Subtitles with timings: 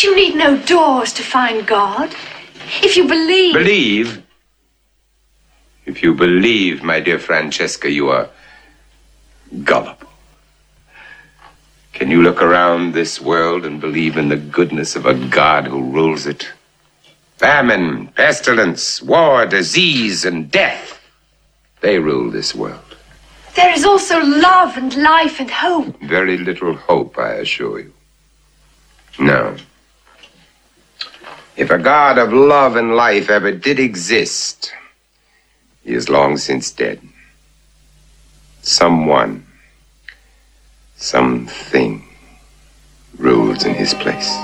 [0.00, 2.14] But you need no doors to find God.
[2.82, 3.52] If you believe.
[3.52, 4.22] Believe?
[5.84, 8.30] If you believe, my dear Francesca, you are
[9.62, 10.08] gullible.
[11.92, 15.90] Can you look around this world and believe in the goodness of a God who
[15.90, 16.48] rules it?
[17.36, 20.98] Famine, pestilence, war, disease, and death.
[21.82, 22.96] They rule this world.
[23.54, 26.00] There is also love and life and hope.
[26.00, 27.92] Very little hope, I assure you.
[29.18, 29.58] No.
[31.60, 34.72] If a God of love and life ever did exist,
[35.84, 37.02] he is long since dead.
[38.62, 39.44] Someone,
[40.96, 42.02] something
[43.18, 44.34] rules in his place.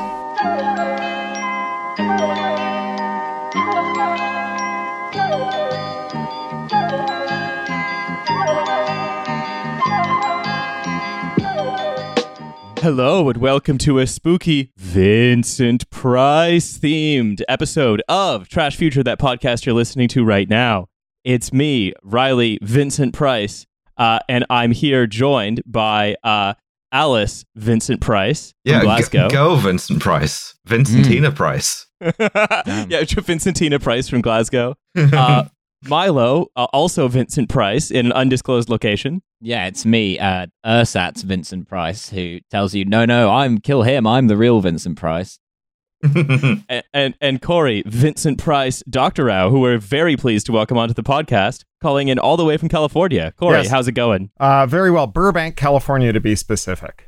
[12.86, 19.66] Hello and welcome to a spooky Vincent Price themed episode of Trash Future, that podcast
[19.66, 20.86] you're listening to right now.
[21.24, 26.54] It's me, Riley Vincent Price, uh, and I'm here joined by uh,
[26.92, 29.30] Alice Vincent Price from Yeah, Glasgow.
[29.30, 30.54] Go, go Vincent Price.
[30.64, 31.88] Vincentina Price.
[32.20, 34.76] yeah, Vincentina Price from Glasgow.
[34.96, 35.46] Uh,
[35.84, 39.22] Milo, uh, also Vincent Price in an undisclosed location.
[39.40, 44.06] Yeah, it's me, uh, Ursat's Vincent Price, who tells you, no, no, I'm kill him.
[44.06, 45.38] I'm the real Vincent Price.
[46.02, 51.02] and, and and Cory Vincent Price Doctorow, who we're very pleased to welcome onto the
[51.02, 53.32] podcast, calling in all the way from California.
[53.38, 53.68] Cory, Yes.
[53.70, 54.30] how's it going?
[54.38, 55.06] Uh, very well.
[55.06, 57.05] Burbank, California, to be specific.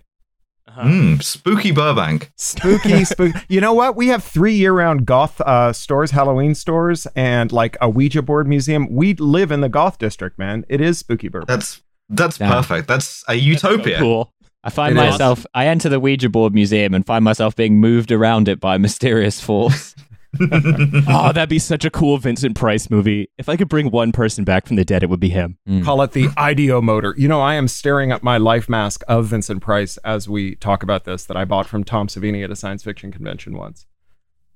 [0.87, 2.31] Mm, spooky Burbank.
[2.37, 3.39] Spooky, spooky.
[3.49, 3.97] You know what?
[3.97, 8.89] We have three year-round goth uh, stores, Halloween stores, and like a Ouija board museum.
[8.91, 10.65] We live in the goth district, man.
[10.69, 11.49] It is spooky Burbank.
[11.49, 12.51] That's that's Yeah.
[12.53, 12.89] perfect.
[12.89, 13.99] That's a utopia.
[13.99, 14.33] Cool.
[14.65, 15.11] I find It is.
[15.13, 18.75] myself, I enter the Ouija board museum and find myself being moved around it by
[18.77, 19.95] a mysterious force.
[21.11, 23.31] Oh, that'd be such a cool Vincent Price movie.
[23.39, 25.59] If I could bring one person back from the dead, it would be him.
[25.85, 27.17] Call it the ideomotor.
[27.17, 30.83] You know, I am staring at my life mask of Vincent Price as we talk
[30.83, 33.87] about this that I bought from Tom Savini at a science fiction convention once.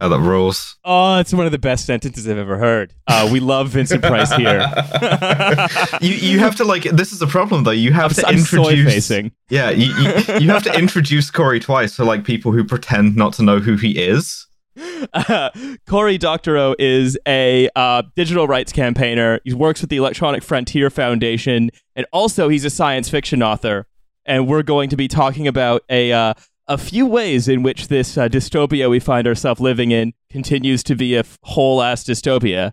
[0.00, 0.76] Oh, that rules.
[0.84, 2.92] Oh, it's one of the best sentences I've ever heard.
[3.06, 4.58] Uh, we love Vincent Price here.
[6.00, 7.70] you you have to like this is a problem though.
[7.70, 9.30] You have to I'm introduce soy-facing.
[9.48, 13.34] Yeah, you, you, you have to introduce Cory twice to like people who pretend not
[13.34, 14.48] to know who he is.
[15.12, 15.50] Uh,
[15.86, 19.40] Cory Doctorow is a uh, digital rights campaigner.
[19.44, 23.86] He works with the Electronic Frontier Foundation, and also he's a science fiction author.
[24.24, 26.34] And we're going to be talking about a uh,
[26.68, 30.94] a few ways in which this uh, dystopia we find ourselves living in continues to
[30.94, 32.72] be a f- whole ass dystopia.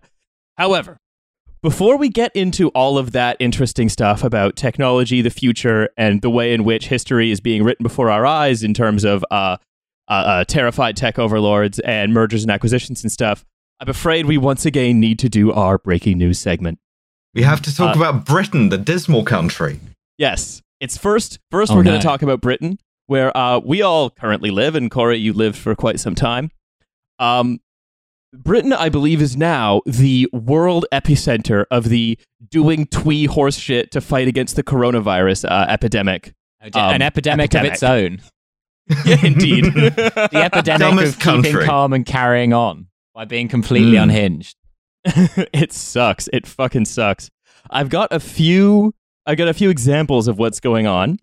[0.56, 0.98] However,
[1.62, 6.30] before we get into all of that interesting stuff about technology, the future, and the
[6.30, 9.58] way in which history is being written before our eyes in terms of uh,
[10.10, 13.44] uh, uh, terrified tech overlords and mergers and acquisitions and stuff,
[13.80, 16.78] I'm afraid we once again need to do our breaking news segment.
[17.32, 19.80] We have to talk Uh, about Britain, the dismal country.
[20.18, 21.38] Yes, it's first.
[21.50, 24.90] First, Oh, we're going to talk about Britain, where uh, we all currently live, and
[24.90, 26.50] Cory, you lived for quite some time.
[27.18, 27.60] Um,
[28.32, 32.18] Britain, I believe, is now the world epicenter of the
[32.48, 36.32] doing twee horse shit to fight against the coronavirus uh, epidemic.
[36.60, 38.20] An Um, epidemic, of its own.
[39.04, 39.64] Yeah, indeed.
[39.74, 44.02] The epidemic Dumbest of keeping calm and carrying on by being completely Mm.
[44.04, 44.56] unhinged.
[45.04, 46.28] it sucks.
[46.32, 47.30] It fucking sucks.
[47.70, 48.94] I've got a few.
[49.26, 51.18] I got a few examples of what's going on.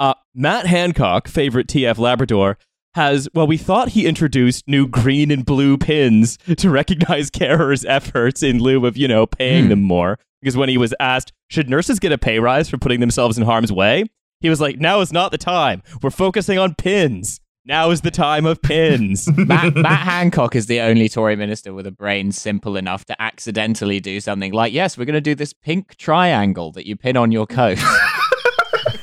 [0.00, 2.58] Uh, Matt Hancock, favorite TF Labrador,
[2.94, 8.42] has well, we thought he introduced new green and blue pins to recognize carers' efforts
[8.42, 9.70] in lieu of you know paying Hmm.
[9.70, 10.18] them more.
[10.42, 13.44] Because when he was asked, should nurses get a pay rise for putting themselves in
[13.44, 14.04] harm's way,
[14.44, 15.82] he was like, "Now is not the time.
[16.02, 17.40] We're focusing on pins.
[17.64, 21.86] Now is the time of pins." Matt, Matt Hancock is the only Tory minister with
[21.86, 25.52] a brain simple enough to accidentally do something like, yes, we're going to do this
[25.54, 27.78] pink triangle that you pin on your coat.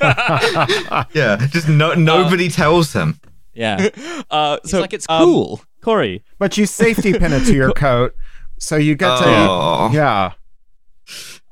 [0.02, 3.20] Yeah, just no nobody tells him.
[3.54, 3.88] yeah.
[4.30, 5.60] uh, It's so like it's um, cool.
[5.80, 8.14] Cory, But you safety pin it to your coat,
[8.58, 9.24] so you get to.
[9.26, 9.90] Oh.
[9.92, 10.32] Yeah.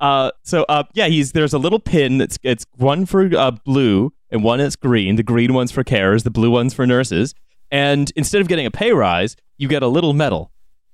[0.01, 4.11] Uh, so uh, yeah, he's there's a little pin that's it's one for uh, blue
[4.31, 5.15] and one that's green.
[5.15, 7.33] The green one's for carers, the blue one's for nurses.
[7.69, 10.51] And instead of getting a pay rise, you get a little medal.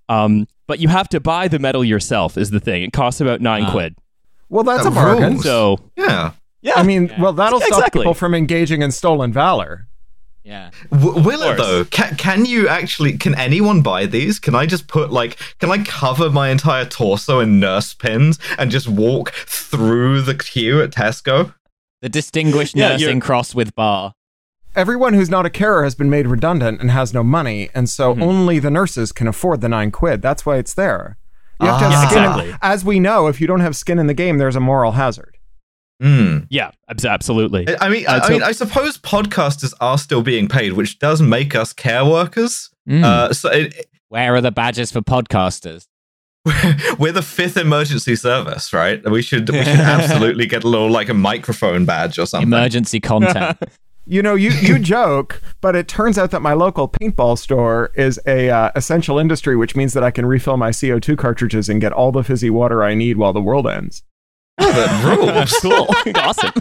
[0.10, 2.38] Um, but you have to buy the medal yourself.
[2.38, 2.84] Is the thing?
[2.84, 3.72] It costs about nine Ah.
[3.72, 3.96] quid.
[4.50, 5.40] Well, that's That a bargain.
[5.40, 6.32] So Yeah.
[6.62, 8.02] yeah, I mean, well, that'll stop Exactly.
[8.02, 9.88] people from engaging in stolen valor.
[10.48, 10.72] Yeah.
[10.92, 11.84] W- will it though?
[11.84, 13.18] Can, can you actually?
[13.18, 14.40] Can anyone buy these?
[14.40, 15.38] Can I just put like?
[15.60, 20.82] Can I cover my entire torso in nurse pins and just walk through the queue
[20.82, 21.54] at Tesco?
[22.02, 24.14] The distinguished Yeah, nursing you're- cross with bar.
[24.76, 28.14] everyone who's not a carer has been made redundant and has no money, and so
[28.16, 28.22] Mhm.
[28.22, 30.22] only the nurses can afford the nine quid.
[30.22, 31.18] That's why it's there.
[31.60, 31.90] You have to Ah.
[31.90, 32.24] have skin.
[32.24, 32.56] in- Exactly.
[32.62, 35.37] as we know, if you don't have skin in the game, there's a moral hazard.
[36.02, 36.40] Hmm.
[36.50, 37.66] Yeah, abs- absolutely.
[37.82, 41.22] I mean, Uh, I, so- mean, I suppose podcasters are still being paid, which does
[41.22, 42.70] make us care workers.
[42.88, 43.04] Mm.
[43.04, 45.88] Uh, so it, Where are the badges for podcasters?
[46.98, 49.04] we're the fifth emergency service, right?
[49.10, 52.48] We should we should absolutely get a little like a microphone badge or something.
[52.48, 53.58] Emergency content.
[54.10, 58.18] You know, you you joke, but it turns out that my local paintball store is
[58.26, 61.92] a uh, essential industry, which means that I can refill my CO2 cartridges and get
[61.92, 64.04] all the fizzy water I need while the world ends.
[64.60, 65.54] Oh, that rules.
[65.62, 66.14] cool.
[66.16, 66.52] awesome.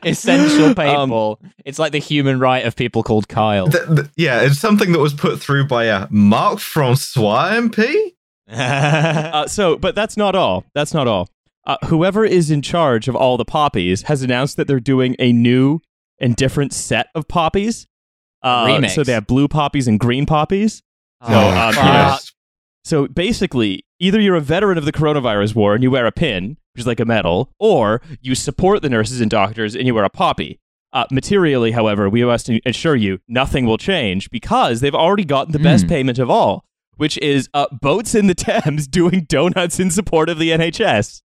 [0.04, 3.68] Essential Um, it's like the human right of people called Kyle.
[3.68, 8.12] Th- th- yeah, it's something that was put through by a Mark Francois MP.
[8.46, 10.64] Uh, so, but that's not all.
[10.74, 11.30] That's not all.
[11.66, 15.32] Uh, whoever is in charge of all the poppies has announced that they're doing a
[15.32, 15.80] new
[16.20, 17.86] and different set of poppies.
[18.42, 18.90] Uh, Remix.
[18.90, 20.82] so they have blue poppies and green poppies.
[21.22, 21.38] Oh, So,
[21.80, 22.16] um, you know,
[22.84, 26.58] so basically, either you're a veteran of the coronavirus war and you wear a pin,
[26.74, 30.04] which is like a medal, or you support the nurses and doctors and you wear
[30.04, 30.58] a poppy.
[30.92, 35.58] Uh, materially, however, we must assure you nothing will change because they've already gotten the
[35.58, 35.88] best Hmm.
[35.90, 36.64] payment of all,
[36.96, 41.22] which is uh, boats in the Thames doing donuts in support of the NHS.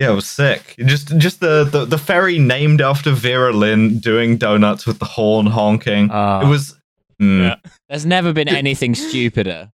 [0.00, 0.74] Yeah, it was sick.
[0.84, 5.46] Just just the, the, the ferry named after Vera Lynn doing donuts with the horn
[5.46, 6.10] honking.
[6.12, 6.42] Ah.
[6.44, 6.78] it was.
[7.20, 7.40] mm.
[7.42, 7.56] Yeah.
[7.88, 9.70] There's never been anything stupider.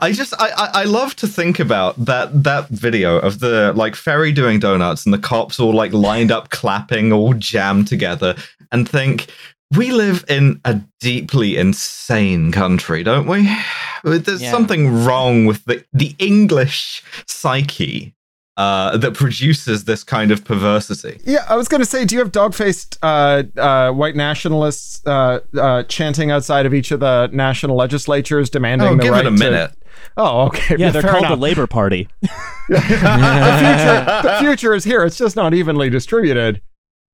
[0.00, 3.94] I just I, I I love to think about that that video of the like
[3.96, 8.34] ferry doing donuts and the cops all like lined up clapping, all jammed together,
[8.70, 9.28] and think
[9.74, 13.48] we live in a deeply insane country, don't we?
[14.04, 14.50] There's Yeah.
[14.50, 18.14] something wrong with the the English psyche
[18.56, 21.18] uh, that produces this kind of perversity.
[21.24, 25.40] Yeah, I was going to say, do you have dog-faced uh, uh, white nationalists uh,
[25.58, 29.32] uh, chanting outside of each of the national legislatures demanding Oh, the give right it
[29.32, 29.72] a to- minute.
[30.16, 30.76] Oh, okay.
[30.76, 31.30] Yeah, they're called enough.
[31.30, 32.08] the Labor Party.
[32.68, 35.04] the future, the future is here.
[35.04, 36.60] It's just not evenly distributed.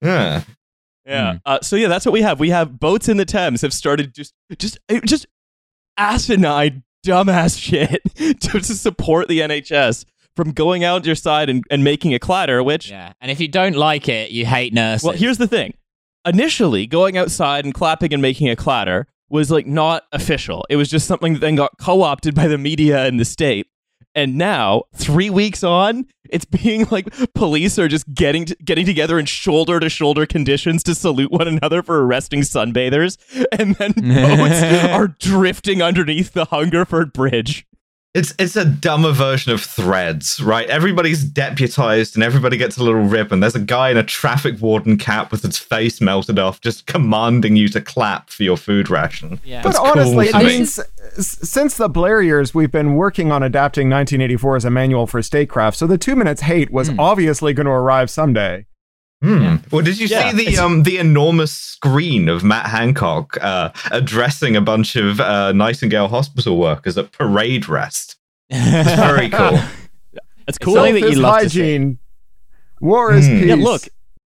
[0.03, 0.43] Yeah.
[1.07, 1.39] Yeah.
[1.47, 2.39] Uh, so yeah, that's what we have.
[2.41, 5.27] We have boats in the Thames have started just just just
[5.97, 10.05] asinine, dumbass shit to, to support the NHS
[10.39, 12.63] from going out your side and, and making a clatter.
[12.63, 13.13] Which, Yeah.
[13.21, 15.05] And if you don't like it, you hate nurses.
[15.05, 15.75] well, here's the thing.
[16.25, 20.65] Initially, going outside and clapping and making a clatter was like not official.
[20.71, 23.67] It was just something that then got co-opted by the media and the state.
[24.15, 29.19] And now, three weeks on, it's being like police are just getting t- getting together
[29.19, 33.19] in shoulder to shoulder conditions to salute one another for arresting sunbathers,
[33.59, 37.67] and then boats are drifting underneath the Hungerford Bridge.
[38.15, 40.69] It's it's a dumber version of threads, right?
[40.71, 43.41] Everybody's deputized and everybody gets a little ribbon.
[43.41, 47.55] There's a guy in a traffic warden cap with his face melted off, just commanding
[47.55, 49.41] you to clap for your food ration.
[49.45, 49.63] Yeah.
[49.63, 50.81] But That's honestly, cool I mean, s-
[51.19, 55.21] s- since the Blair years, we've been working on adapting 1984 as a manual for
[55.23, 55.77] statecraft.
[55.77, 56.99] So the two minutes hate was hmm.
[56.99, 58.65] obviously going to arrive someday.
[59.23, 59.57] Hmm.
[59.73, 63.71] Well, did you Yeah, see the it's- um the enormous screen of Matt Hancock uh,
[63.91, 68.17] addressing a bunch of uh, Nightingale hospital workers at parade rest?
[68.49, 69.59] It's very cool.
[70.47, 70.75] That's cool.
[70.75, 71.61] something that you love to see.
[71.61, 71.99] hygiene.
[72.81, 73.39] War is Hmm.
[73.41, 73.47] peace.
[73.49, 73.83] Yeah, look,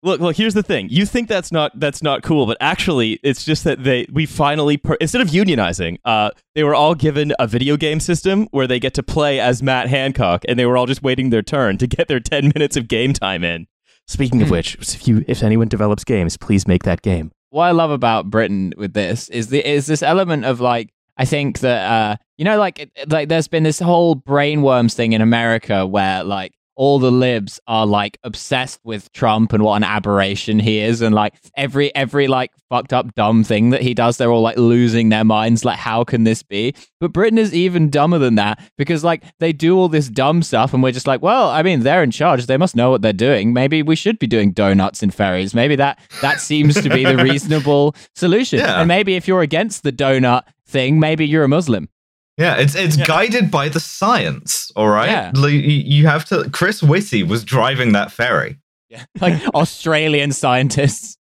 [0.05, 0.37] look, look.
[0.37, 0.87] Here's the thing.
[0.91, 4.77] You think that's not that's not cool, but actually, it's just that they we finally
[4.77, 8.79] per- instead of unionizing, uh, they were all given a video game system where they
[8.79, 11.89] get to play as Matt Hancock, and they were all just waiting their turn to
[11.89, 13.67] get their ten minutes of game time in.
[14.09, 17.31] Speaking of which, if you if anyone develops games, please make that game.
[17.51, 21.25] what I love about Britain with this is the is this element of like I
[21.27, 25.87] think that uh you know like like there's been this whole brainworms thing in America
[25.87, 30.79] where like all the libs are like obsessed with Trump and what an aberration he
[30.79, 34.43] is and like every every like fucked up dumb thing that he does they're all
[34.43, 36.73] like losing their minds like how can this be?
[37.01, 40.73] But Britain is even dumber than that because like they do all this dumb stuff
[40.73, 42.47] and we're just like well I mean they're in charge.
[42.47, 43.53] They must know what they're doing.
[43.53, 45.55] Maybe we should be doing donuts in ferries.
[45.55, 48.61] Maybe that that seems to be the reasonable solution.
[48.61, 48.79] Yeah.
[48.79, 51.89] and maybe if you're against the donut thing maybe you're a Muslim
[52.39, 54.71] Yeah, it's it's guided by the science.
[54.77, 55.33] All right, Yeah.
[55.35, 56.49] Like, you, you have to.
[56.51, 58.59] Chris Whitty was driving that ferry.
[58.89, 59.05] Yeah.
[59.21, 61.19] like Australian scientists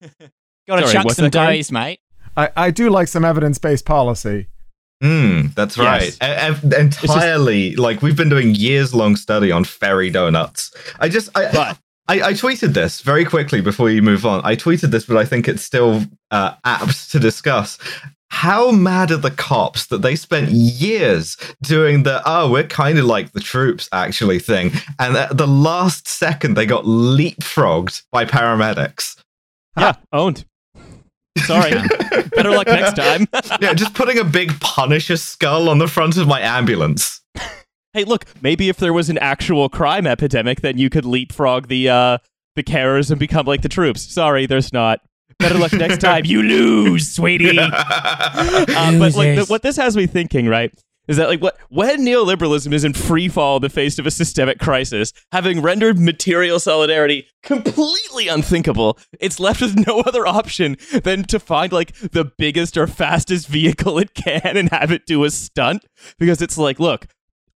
[0.68, 2.00] gotta Sorry, chuck some that, dice mate
[2.36, 4.48] I, I do like some evidence based policy.
[5.02, 6.16] Mm, that's right.
[6.20, 6.62] Yes.
[6.64, 7.76] E- e- entirely.
[7.76, 10.70] Like we've been doing years long study on ferry donuts.
[11.00, 14.40] I just I, But- I I tweeted this very quickly before you move on.
[14.44, 17.78] I tweeted this, but I think it's still uh, apt to discuss.
[18.30, 23.06] How mad are the cops that they spent years doing the oh we're kind of
[23.06, 29.16] like the troops actually thing, and at the last second they got leapfrogged by paramedics.
[29.76, 30.44] Yeah, owned.
[31.38, 31.70] Sorry.
[32.34, 33.26] Better luck next time.
[33.60, 37.22] yeah, just putting a big Punisher skull on the front of my ambulance.
[37.92, 41.88] hey, look, maybe if there was an actual crime epidemic, then you could leapfrog the
[41.88, 42.18] uh,
[42.56, 44.02] the carers and become like the troops.
[44.02, 45.00] Sorry, there's not.
[45.38, 46.24] Better luck next time.
[46.24, 47.58] You lose, sweetie.
[48.78, 50.72] Uh, but like, the, what this has me thinking, right,
[51.08, 54.10] is that like what when neoliberalism is in free fall in the face of a
[54.10, 61.24] systemic crisis, having rendered material solidarity completely unthinkable, it's left with no other option than
[61.24, 65.30] to find like the biggest or fastest vehicle it can and have it do a
[65.30, 65.84] stunt
[66.18, 67.06] because it's like, look,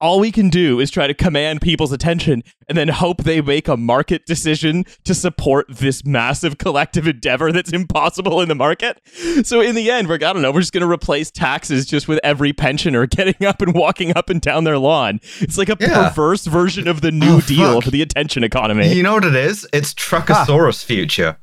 [0.02, 3.68] all we can do is try to command people's attention and then hope they make
[3.68, 9.00] a market decision to support this massive collective endeavor that's impossible in the market.
[9.44, 12.08] So in the end, we're I don't know, we're just going to replace taxes just
[12.08, 15.20] with every pensioner getting up and walking up and down their lawn.
[15.40, 16.10] It's like a Yeah.
[16.10, 17.84] perverse version of the New Oh, Deal fuck.
[17.86, 18.94] for the attention economy.
[18.94, 19.68] You know what it is?
[19.72, 21.38] It's Truckosaurus future.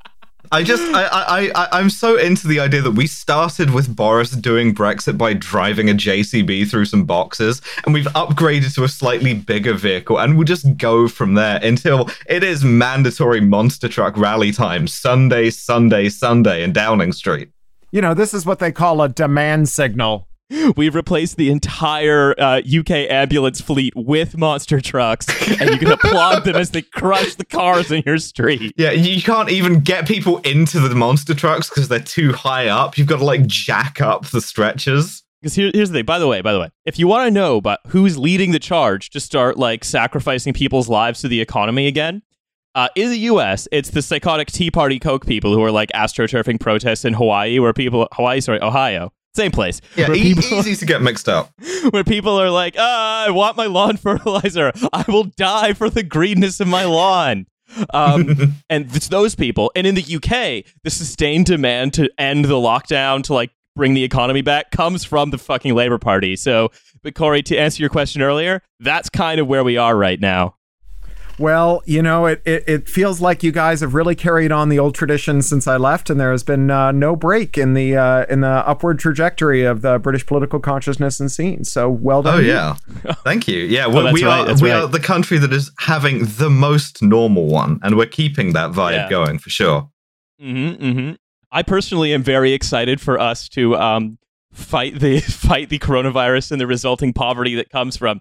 [0.54, 4.30] I just I, I I I'm so into the idea that we started with Boris
[4.30, 9.34] doing Brexit by driving a JCB through some boxes, and we've upgraded to a slightly
[9.34, 14.52] bigger vehicle, and we'll just go from there until it is mandatory monster truck rally
[14.52, 17.48] time Sunday, Sunday, Sunday in Downing Street.
[17.90, 20.28] You know, this is what they call a demand signal.
[20.76, 25.26] We've replaced the entire uh, UK ambulance fleet with monster trucks,
[25.60, 28.74] and you can applaud them as they crush the cars in your street.
[28.76, 32.98] Yeah, you can't even get people into the monster trucks because they're too high up.
[32.98, 35.22] You've got to like jack up the stretchers.
[35.40, 36.04] Because here, here's the thing.
[36.04, 38.58] By the way, by the way, if you want to know about who's leading the
[38.58, 42.22] charge to start like sacrificing people's lives to the economy again,
[42.74, 46.60] uh, in the U.S., it's the psychotic Tea Party Koch people who are like astroturfing
[46.60, 49.80] protests in Hawaii, where people Hawaii, sorry, Ohio, same place.
[49.96, 51.50] Yeah, e- people, easy to get mixed up.
[51.90, 54.72] where people are like, ah, I want my lawn fertilizer.
[54.92, 57.46] I will die for the greenness of my lawn.
[57.92, 59.72] Um, and it's those people.
[59.74, 64.04] And in the UK, the sustained demand to end the lockdown to like bring the
[64.04, 66.36] economy back comes from the fucking Labour Party.
[66.36, 66.70] So,
[67.02, 70.56] but Cory, to answer your question earlier, that's kind of where we are right now.
[71.38, 74.78] Well, you know, it, it, it feels like you guys have really carried on the
[74.78, 78.24] old tradition since I left, and there has been uh, no break in the uh,
[78.28, 81.64] in the upward trajectory of the British political consciousness and scene.
[81.64, 82.38] So well done.
[82.38, 82.76] Oh yeah,
[83.24, 83.58] thank you.
[83.64, 84.82] Yeah, we, Oh, we right, are we right.
[84.82, 88.92] are the country that is having the most normal one, and we're keeping that vibe
[88.92, 89.10] Yeah.
[89.10, 89.90] going for sure.
[90.40, 91.12] Mm-hmm, mm-hmm.
[91.50, 94.18] I personally am very excited for us to um,
[94.52, 98.20] fight the fight the coronavirus and the resulting poverty that comes from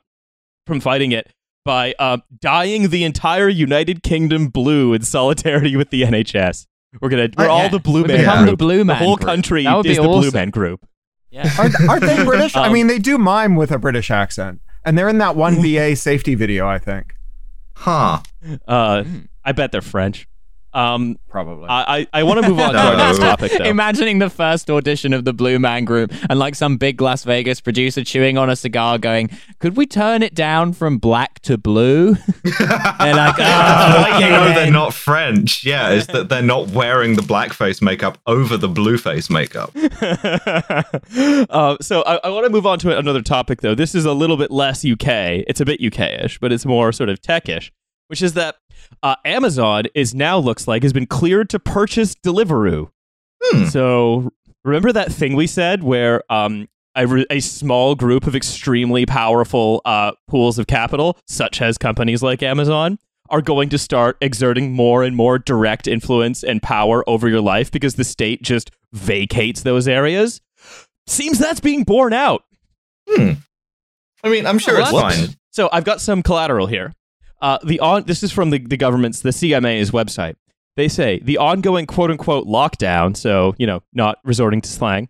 [0.65, 1.31] from fighting it
[1.65, 6.67] by uh, dyeing the entire United Kingdom blue in solidarity with the NHS.
[7.01, 7.69] We're gonna we're Oh, all yeah.
[7.69, 8.49] the blue We man become group.
[8.51, 9.27] the blue man The whole group.
[9.27, 10.85] country That would is be the blue man group.
[11.31, 11.49] Yeah.
[11.57, 12.55] Aren't, aren't they British?
[12.55, 15.61] I Um, mean, they do mime with a British accent, and they're in that one
[15.61, 16.67] BA safety video.
[16.67, 17.15] I think
[17.75, 18.19] Huh?
[18.67, 19.03] Uh,
[19.43, 20.27] I bet they're French.
[20.73, 21.67] Um, probably.
[21.69, 23.63] I I, I want to move on to our next topic though.
[23.65, 27.61] Imagining the first audition of the Blue Man Group and like some big Las Vegas
[27.61, 32.15] producer chewing on a cigar going, Could we turn it down from black to blue?
[32.43, 33.37] They're like, That's
[33.97, 35.63] "Oh, why you know they're not French.
[35.65, 39.71] Yeah, is that they're not wearing the blackface makeup over the blueface makeup.
[41.49, 43.75] uh, so I, I want to move on to another topic, though.
[43.75, 45.07] This is a little bit less UK.
[45.47, 47.71] It's a bit UK-ish, but it's more sort of tech-ish,
[48.07, 48.55] which is that
[49.01, 52.89] uh, Amazon is now looks like has been cleared to purchase Deliveroo.
[53.43, 53.65] Hmm.
[53.65, 54.31] So
[54.63, 59.81] remember that thing we said where um, a, re- a small group of extremely powerful
[59.85, 62.99] uh, pools of capital, such as companies like Amazon,
[63.29, 67.71] are going to start exerting more and more direct influence and power over your life
[67.71, 70.39] because the state just vacates those areas.
[71.07, 72.43] Seems that's being borne out.
[73.09, 75.35] I mean, I'm sure Oh, it's well, that's- fine.
[75.51, 76.93] So I've got some collateral here.
[77.43, 80.35] Uh, the on this is from the, the government's the CMA's website.
[80.77, 85.09] They say the ongoing quote unquote lockdown, so you know, not resorting to slang,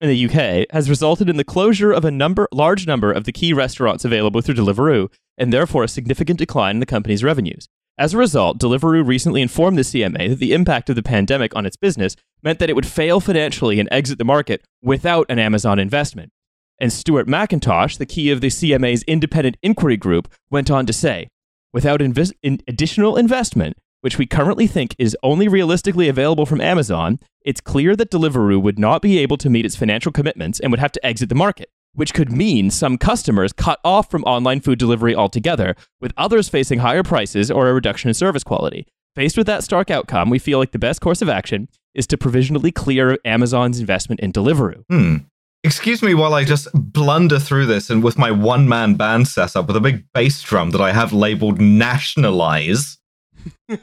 [0.00, 3.32] in the UK has resulted in the closure of a number large number of the
[3.32, 5.08] key restaurants available through Deliveroo,
[5.38, 7.68] and therefore a significant decline in the company's revenues.
[7.96, 11.64] As a result, Deliveroo recently informed the CMA that the impact of the pandemic on
[11.64, 15.78] its business meant that it would fail financially and exit the market without an Amazon
[15.78, 16.32] investment.
[16.80, 21.28] And Stuart McIntosh, the key of the CMA's independent inquiry group, went on to say,
[21.72, 27.60] without in additional investment, which we currently think is only realistically available from Amazon, it's
[27.60, 30.92] clear that Deliveroo would not be able to meet its financial commitments and would have
[30.92, 35.14] to exit the market, which could mean some customers cut off from online food delivery
[35.14, 38.86] altogether, with others facing higher prices or a reduction in service quality.
[39.16, 42.16] Faced with that stark outcome, we feel like the best course of action is to
[42.16, 44.84] provisionally clear Amazon's investment in Deliveroo.
[44.88, 45.16] Hmm.
[45.64, 49.56] Excuse me while I just blunder through this and with my one man band set
[49.56, 52.98] up with a big bass drum that I have labeled Nationalize.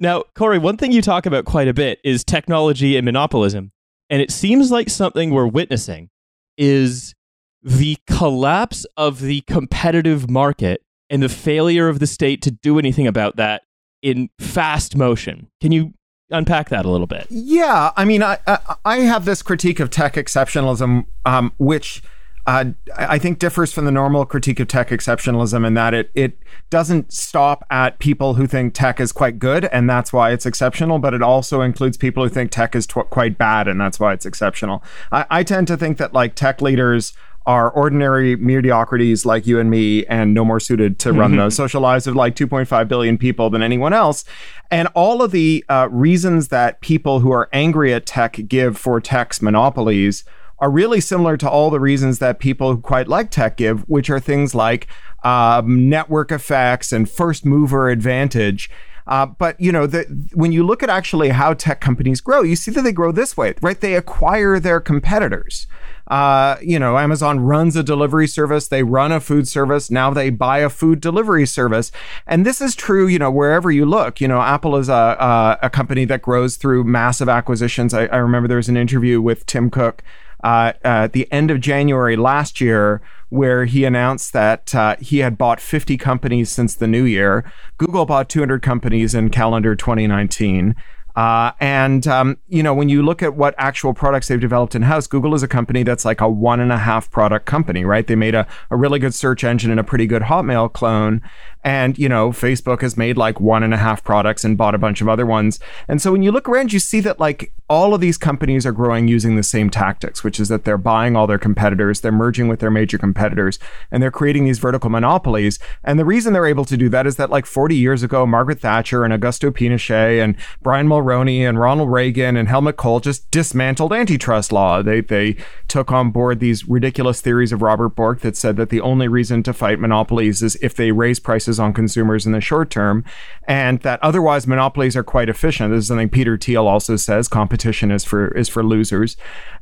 [0.00, 3.72] Now, Cory, one thing you talk about quite a bit is technology and monopolism.
[4.10, 6.10] And it seems like something we're witnessing
[6.56, 7.14] is
[7.62, 13.06] the collapse of the competitive market and the failure of the state to do anything
[13.06, 13.62] about that
[14.02, 15.48] in fast motion.
[15.60, 15.94] Can you
[16.30, 17.26] unpack that a little bit?
[17.30, 18.38] Yeah, I mean, I
[18.84, 22.02] I, have this critique of tech exceptionalism, um, which
[22.46, 22.64] uh,
[22.96, 26.38] I think differs from the normal critique of tech exceptionalism in that it it
[26.70, 30.98] doesn't stop at people who think tech is quite good and that's why it's exceptional,
[30.98, 34.12] but it also includes people who think tech is tw- quite bad and that's why
[34.12, 34.82] it's exceptional.
[35.12, 37.12] I, I tend to think that like tech leaders
[37.48, 41.80] are ordinary mediocrities like you and me and no more suited to run the social
[41.80, 44.22] lives of like 2.5 billion people than anyone else.
[44.70, 49.00] And all of the uh, reasons that people who are angry at tech give for
[49.00, 50.24] tech's monopolies
[50.58, 54.10] are really similar to all the reasons that people who quite like tech give, which
[54.10, 54.86] are things like
[55.24, 58.68] um, network effects and first mover advantage.
[59.06, 62.54] Uh, but you know, the, when you look at actually how tech companies grow, you
[62.54, 63.80] see that they grow this way, right?
[63.80, 65.66] They acquire their competitors.
[66.08, 70.30] Uh, you know, Amazon runs a delivery service, they run a food service, now they
[70.30, 71.92] buy a food delivery service.
[72.26, 74.20] And this is true, you know, wherever you look.
[74.20, 77.92] You know, Apple is a, a, a company that grows through massive acquisitions.
[77.92, 80.02] I, I remember there was an interview with Tim Cook
[80.42, 85.36] uh, at the end of January last year, where he announced that uh, he had
[85.36, 87.50] bought 50 companies since the new year.
[87.76, 90.74] Google bought 200 companies in calendar 2019.
[91.18, 94.82] Uh, and um, you know, when you look at what actual products they've developed in
[94.82, 98.06] house, Google is a company that's like a one and a half product company, right?
[98.06, 101.20] They made a, a really good search engine and a pretty good Hotmail clone.
[101.68, 104.78] And you know, Facebook has made like one and a half products and bought a
[104.78, 105.60] bunch of other ones.
[105.86, 108.72] And so when you look around, you see that like all of these companies are
[108.72, 112.48] growing using the same tactics, which is that they're buying all their competitors, they're merging
[112.48, 113.58] with their major competitors,
[113.90, 115.58] and they're creating these vertical monopolies.
[115.84, 118.60] And the reason they're able to do that is that like 40 years ago, Margaret
[118.60, 123.92] Thatcher and Augusto Pinochet and Brian Mulroney and Ronald Reagan and Helmut Kohl just dismantled
[123.92, 124.80] antitrust law.
[124.80, 125.36] They they
[125.68, 129.42] took on board these ridiculous theories of Robert Bork that said that the only reason
[129.42, 133.04] to fight monopolies is if they raise prices on consumers in the short term,
[133.46, 135.72] and that otherwise monopolies are quite efficient.
[135.72, 137.28] This is something Peter Thiel also says.
[137.28, 139.16] Competition is for is for losers.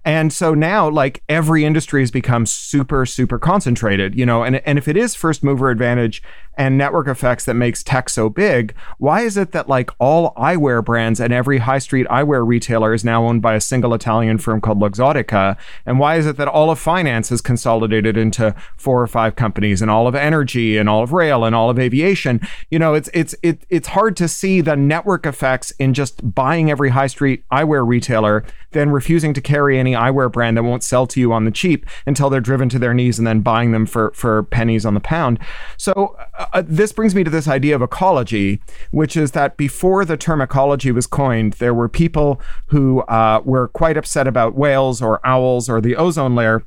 [0.04, 4.78] And so now, like every industry has become super, super concentrated, you know, and, and
[4.78, 6.22] if it is first mover advantage
[6.56, 10.84] and network effects that makes tech so big, why is it that like all eyewear
[10.84, 14.60] brands and every high street eyewear retailer is now owned by a single Italian firm
[14.60, 15.56] called Luxottica?
[15.84, 19.82] And why is it that all of finance is consolidated into four or five companies
[19.82, 22.40] and all of energy and all of rail and all of aviation?
[22.70, 26.70] You know, it's it's it, it's hard to see the network effects in just buying
[26.70, 31.06] every high street eyewear retailer, then refusing to carry any eyewear brand that won't sell
[31.06, 33.86] to you on the cheap until they're driven to their knees and then buying them
[33.86, 35.38] for for pennies on the pound.
[35.76, 40.04] So uh, uh, this brings me to this idea of ecology, which is that before
[40.04, 45.02] the term ecology was coined, there were people who uh, were quite upset about whales
[45.02, 46.62] or owls or the ozone layer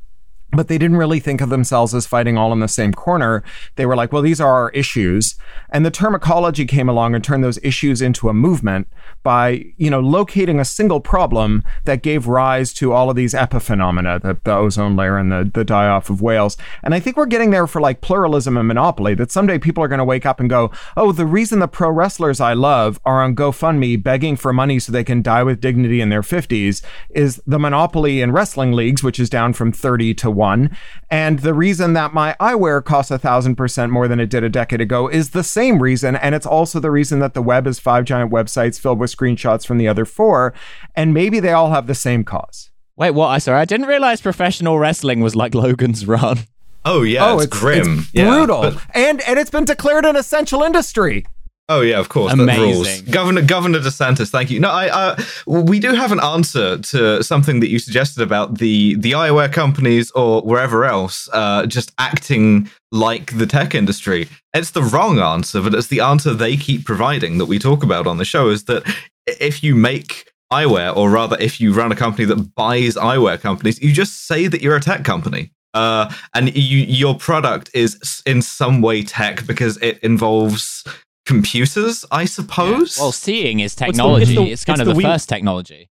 [0.52, 3.44] but they didn't really think of themselves as fighting all in the same corner.
[3.76, 5.36] They were like, well, these are our issues.
[5.70, 8.88] And the term ecology came along and turned those issues into a movement
[9.22, 14.22] by, you know, locating a single problem that gave rise to all of these epiphenomena,
[14.22, 16.58] the, the ozone layer and the, the die off of whales.
[16.84, 19.88] And I think we're getting there for like pluralism and monopoly, that someday people are
[19.88, 23.24] going to wake up and go, oh, the reason the pro wrestlers I love are
[23.24, 27.42] on GoFundMe begging for money so they can die with dignity in their 50s is
[27.46, 30.76] the monopoly in wrestling leagues, which is down from 30 to one.
[31.12, 34.50] And the reason that my eyewear costs a thousand percent more than it did a
[34.50, 36.16] decade ago is the same reason.
[36.16, 39.66] And it's also the reason that the web is five giant websites filled with screenshots
[39.68, 40.54] from the other four.
[40.96, 42.72] And maybe they all have the same cause.
[42.96, 43.28] Wait, what?
[43.28, 46.40] I sorry, I didn't realize professional wrestling was like Logan's Run.
[46.86, 50.06] Oh yeah, oh, it's, it's grim, it's Yeah, brutal, but- and and it's been declared
[50.06, 51.26] an essential industry.
[51.70, 52.34] Oh yeah, of course.
[52.34, 53.06] Amazing.
[53.12, 54.60] Governor Governor DeSantis, thank you.
[54.60, 58.96] No, I uh, we do have an answer to something that you suggested about the
[58.96, 64.28] the eyewear companies or wherever else uh, just acting like the tech industry.
[64.56, 68.08] It's the wrong answer, but it's the answer they keep providing that we talk about
[68.08, 68.50] on the show.
[68.50, 68.84] Is that
[69.28, 73.80] if you make eyewear, or rather, if you run a company that buys eyewear companies,
[73.80, 75.52] you just say that you're a tech company.
[75.76, 80.84] Uh, and you, your product is in some way tech because it involves
[81.30, 82.98] computers, I suppose.
[82.98, 84.36] Well, seeing is the- it's technology.
[84.36, 85.90] the- it's, kind it's of the the, we- first technology.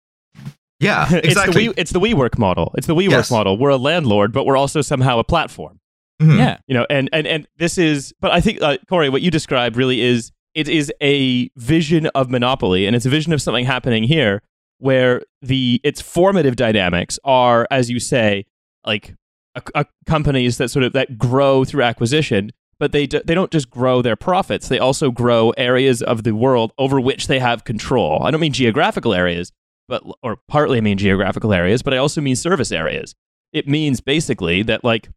[0.79, 1.63] yeah, it's exactly.
[1.63, 2.73] the we, it's the WeWork model.
[2.77, 3.31] It's the WeWork Yes.
[3.31, 3.57] model.
[3.57, 5.79] We're a landlord, but we're also somehow a platform.
[6.21, 6.37] Mhm.
[6.37, 6.57] Yeah.
[6.67, 8.13] You know, and and and this is.
[8.21, 12.29] But I think uh, Cory, what you described really is it is a vision of
[12.29, 14.41] monopoly, and it's a vision of something happening here
[14.77, 18.45] where the its formative dynamics are, as you say,
[18.85, 19.13] like
[19.55, 23.51] a, a companies that sort of that grow through acquisition, but they do, they don't
[23.51, 24.67] just grow their profits.
[24.67, 28.23] They also grow areas of the world over which they have control.
[28.23, 29.51] I don't mean geographical areas,
[29.87, 33.15] but or partly I mean geographical areas, but I also mean service areas.
[33.53, 35.09] It means basically that like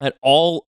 [0.00, 0.66] that all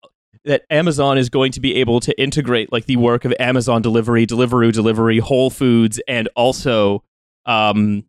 [0.44, 4.26] that Amazon is going to be able to integrate like the work of Amazon delivery,
[4.26, 7.04] Deliveroo delivery, Whole Foods, and also
[7.44, 8.04] um,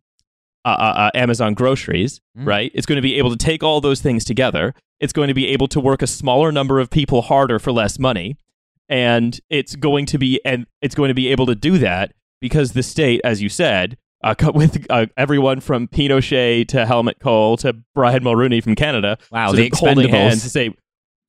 [0.64, 2.46] uh, uh, uh, Amazon groceries, Mm.
[2.46, 2.70] right?
[2.74, 4.74] It's going to be able to take all those things together.
[5.00, 7.98] It's going to be able to work a smaller number of people harder for less
[7.98, 8.36] money,
[8.88, 12.72] and it's going to be and it's going to be able to do that because
[12.72, 17.76] the state, as you said, uh, with uh, everyone from Pinochet to Helmut Kohl to
[17.94, 20.74] Brian Mulroney from Canada, Wow, sort the holding hands to say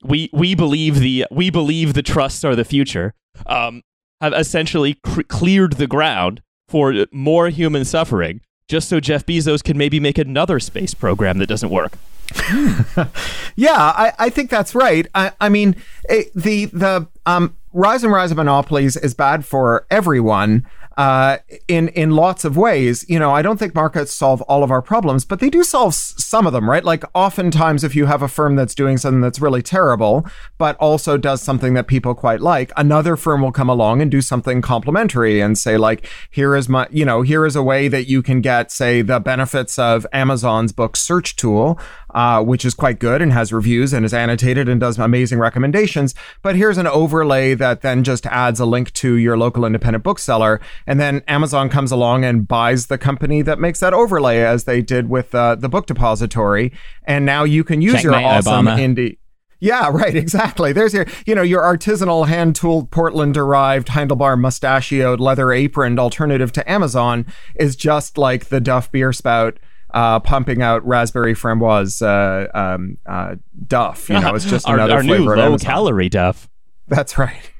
[0.03, 3.13] we we believe the we believe the trusts are the future.
[3.47, 3.81] Um,
[4.21, 9.77] have essentially cr- cleared the ground for more human suffering, just so Jeff Bezos can
[9.77, 11.93] maybe make another space program that doesn't work.
[13.55, 15.05] Yeah, I, I think that's right.
[15.13, 15.75] I, I mean,
[16.09, 20.65] it, the the um, rise and rise of monopolies is bad for everyone
[20.97, 23.05] uh, in in lots of ways.
[23.09, 25.93] You know, I don't think markets solve all of our problems, but they do solve
[25.93, 26.83] some of them, right?
[26.83, 30.25] Like oftentimes, if you have a firm that's doing something that's really terrible,
[30.57, 34.21] but also does something that people quite like, another firm will come along and do
[34.21, 38.07] something complementary and say, like, here is my, you know, here is a way that
[38.07, 41.79] you can get, say, the benefits of Amazon's book search tool
[42.13, 46.13] uh, which is quite good and has reviews and is annotated and does amazing recommendations.
[46.41, 50.61] But here's an overlay that then just adds a link to your local independent bookseller.
[50.87, 54.81] And then Amazon comes along and buys the company that makes that overlay, as they
[54.81, 56.71] did with uh, the book depository.
[57.05, 58.77] And now you can use your awesome Obama.
[58.77, 59.17] indie.
[59.59, 60.73] Yeah, right, exactly.
[60.73, 66.51] There's your, you know, your artisanal hand tooled Portland derived handlebar mustachioed leather aproned alternative
[66.53, 69.57] to Amazon is just like the Duff beer spout
[69.93, 73.35] uh, pumping out raspberry framboise uh, um, uh,
[73.67, 74.09] Duff.
[74.09, 76.49] You know, it's just our, another our new low calorie duff.
[76.87, 77.51] That's right.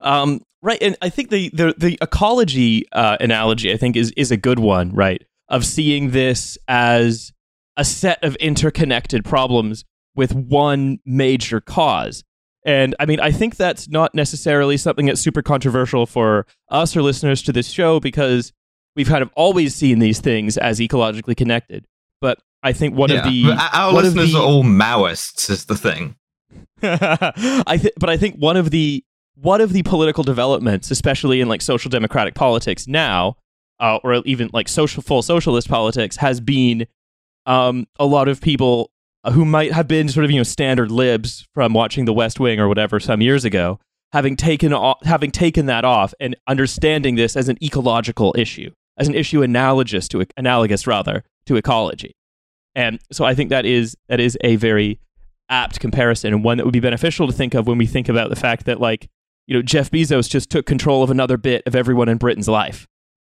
[0.00, 4.30] Um, right, and I think the the, the ecology uh, analogy I think is is
[4.30, 5.22] a good one, right?
[5.48, 7.32] Of seeing this as
[7.76, 12.24] a set of interconnected problems with one major cause.
[12.64, 17.02] And I mean, I think that's not necessarily something that's super controversial for us or
[17.02, 18.52] listeners to this show because
[18.96, 21.84] we've kind of always seen these things as ecologically connected.
[22.20, 25.76] But I think one Yeah, of the our listeners the- are all Maoists, is the
[25.76, 26.16] thing.
[26.82, 29.04] I th- but I think one of the
[29.34, 33.36] one of the political developments, especially in like social democratic politics now,
[33.80, 36.86] uh, or even like social full socialist politics, has been
[37.46, 38.90] um, a lot of people
[39.32, 42.60] who might have been sort of you know standard libs from watching The West Wing
[42.60, 43.78] or whatever some years ago,
[44.12, 49.08] having taken off, having taken that off and understanding this as an ecological issue, as
[49.08, 52.16] an issue analogous to analogous rather to ecology,
[52.74, 55.00] and so I think that is that is a very
[55.48, 58.30] apt comparison and one that would be beneficial to think of when we think about
[58.30, 59.08] the fact that like
[59.46, 62.86] you know Jeff Bezos just took control of another bit of everyone in Britain's life,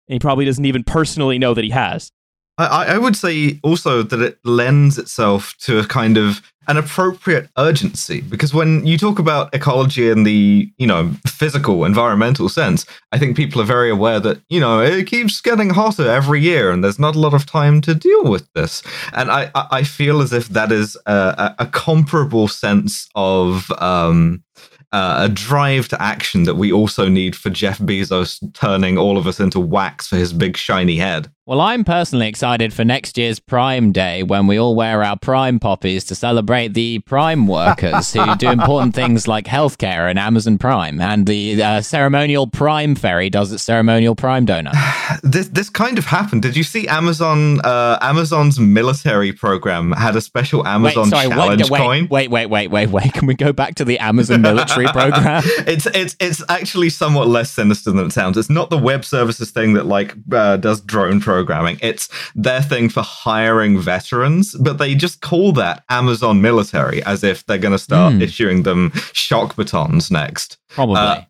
[0.08, 2.10] and he probably doesn't even personally know that he has.
[2.58, 7.48] I, I would say also that it lends itself to a kind of an appropriate
[7.56, 13.18] urgency because when you talk about ecology in the you know physical environmental sense i
[13.18, 16.84] think people are very aware that you know it keeps getting hotter every year and
[16.84, 18.82] there's not a lot of time to deal with this
[19.14, 24.42] and i i feel as if that is a, a, a comparable sense of um
[24.90, 29.26] uh, a drive to action that we also need for Jeff Bezos turning all of
[29.26, 31.30] us into wax for his big shiny head.
[31.48, 35.58] Well, I'm personally excited for next year's Prime Day when we all wear our Prime
[35.58, 41.00] poppies to celebrate the Prime workers who do important things like healthcare and Amazon Prime,
[41.00, 44.74] and the uh, ceremonial Prime Ferry does its ceremonial Prime donut.
[45.22, 46.42] this this kind of happened.
[46.42, 47.62] Did you see Amazon?
[47.64, 52.08] Uh, Amazon's military program had a special Amazon wait, sorry, challenge wait, coin.
[52.10, 53.12] wait, wait, wait, wait, wait.
[53.14, 55.42] Can we go back to the Amazon military program?
[55.66, 58.36] it's it's it's actually somewhat less sinister than it sounds.
[58.36, 61.78] It's not the web services thing that like uh, does drone programming.
[61.80, 67.44] It's their thing for hiring veterans, but they just call that Amazon military as if
[67.46, 68.22] they're going to start Hmm.
[68.22, 70.58] issuing them shock batons next.
[70.68, 70.96] Probably.
[70.96, 71.22] Uh,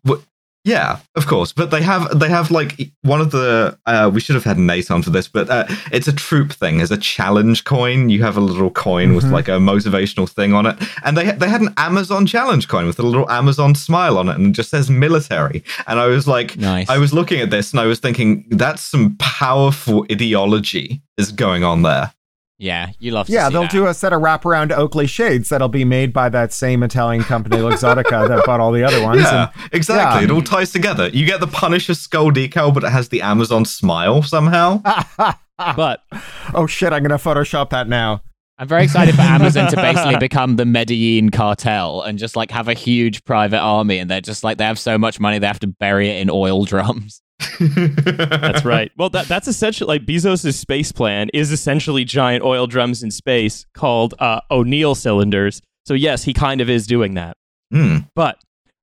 [0.65, 1.53] yeah, of course.
[1.53, 4.91] But they have they have like one of the uh, we should have had Nate
[4.91, 6.81] on for this, but uh, it's a troop thing.
[6.81, 8.09] As a challenge coin.
[8.09, 9.31] You have a little coin with Mhm.
[9.31, 12.99] like a motivational thing on it, and they they had an Amazon challenge coin with
[12.99, 15.63] a little Amazon smile on it, and it just says military.
[15.87, 16.89] And I was like, nice.
[16.89, 21.63] I was looking at this, and I was thinking that's some powerful ideology is going
[21.63, 22.11] on there.
[22.59, 23.71] Yeah, you love to Yeah, see they'll that.
[23.71, 27.57] do a set of wraparound Oakley shades that'll be made by that same Italian company,
[27.57, 29.21] Luxottica, that bought all the other ones.
[29.23, 30.19] Yeah, exactly.
[30.21, 30.25] yeah.
[30.25, 31.07] It all ties together.
[31.07, 34.83] You get the Punisher skull decal, but it has the Amazon smile somehow.
[35.75, 36.03] But
[36.53, 38.21] oh shit, I'm gonna Photoshop that now.
[38.57, 42.67] I'm very excited for Amazon to basically become the Medellin cartel and just like have
[42.69, 45.59] a huge private army, and they're just like they have so much money they have
[45.59, 47.21] to bury it in oil drums.
[47.59, 48.91] That's right.
[48.97, 53.65] Well, that, that's essentially like Bezos' space plan is essentially giant oil drums in space
[53.73, 55.61] called uh, O'Neill cylinders.
[55.85, 57.37] So yes, he kind of is doing that.
[57.71, 57.99] Hmm.
[58.13, 58.39] But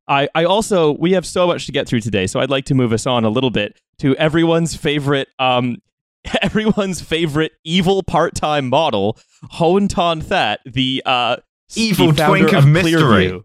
[0.08, 2.74] I, I also we have so much to get through today, so I'd like to
[2.74, 5.76] move us on a little bit to everyone's favorite um
[6.42, 9.18] everyone's favorite evil part-time model,
[9.50, 11.36] Hoan Ton That, the uh
[11.74, 12.92] Evil twink of mystery.
[12.92, 13.42] Clearview.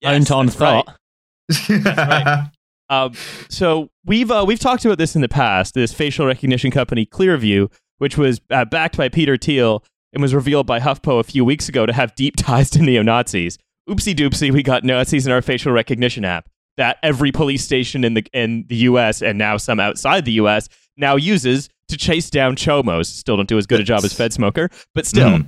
[0.00, 0.46] Yes, Hoan Ton
[1.48, 2.50] that's right.
[2.88, 3.14] Um,
[3.48, 5.74] so we've uh, we've talked about this in the past.
[5.74, 10.66] This facial recognition company Clearview, which was uh, backed by Peter Thiel and was revealed
[10.66, 13.58] by HuffPo a few weeks ago to have deep ties to neo Nazis.
[13.88, 18.14] Oopsie doopsie, we got Nazis in our facial recognition app that every police station in
[18.14, 19.22] the in the U.S.
[19.22, 20.68] and now some outside the U.S.
[20.96, 23.06] now uses to chase down chomos.
[23.06, 25.38] Still don't do as good a job as Fed Smoker, but still.
[25.38, 25.42] Hmm.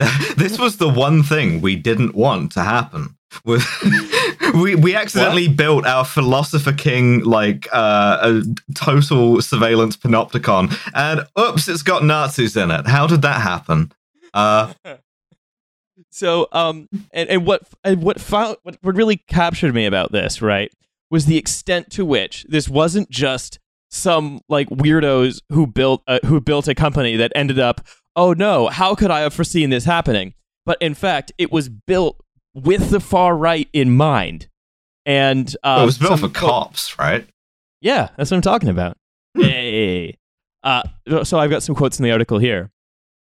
[0.36, 3.16] this was the one thing we didn't want to happen.
[4.54, 11.68] We we accidentally built our philosopher king like uh, a total surveillance panopticon, and oops,
[11.68, 12.86] it's got Nazis in it.
[12.86, 13.92] How did that happen?
[14.32, 14.72] Uh,
[16.10, 20.72] So, um, and, and what and what found what really captured me about this, right,
[21.10, 23.58] was the extent to which this wasn't just
[23.90, 27.86] some like weirdos who built a, who built a company that ended up,
[28.16, 30.34] oh no, how could I have foreseen this happening?
[30.66, 32.20] But in fact, it was built
[32.64, 34.48] with the far right in mind,
[35.06, 37.26] and uh, it was built some for fo- cops, right?
[37.80, 38.96] Yeah, that's what I'm talking about.
[39.34, 40.16] Hey.
[40.62, 40.82] Uh,
[41.22, 42.70] so I've got some quotes in the article here.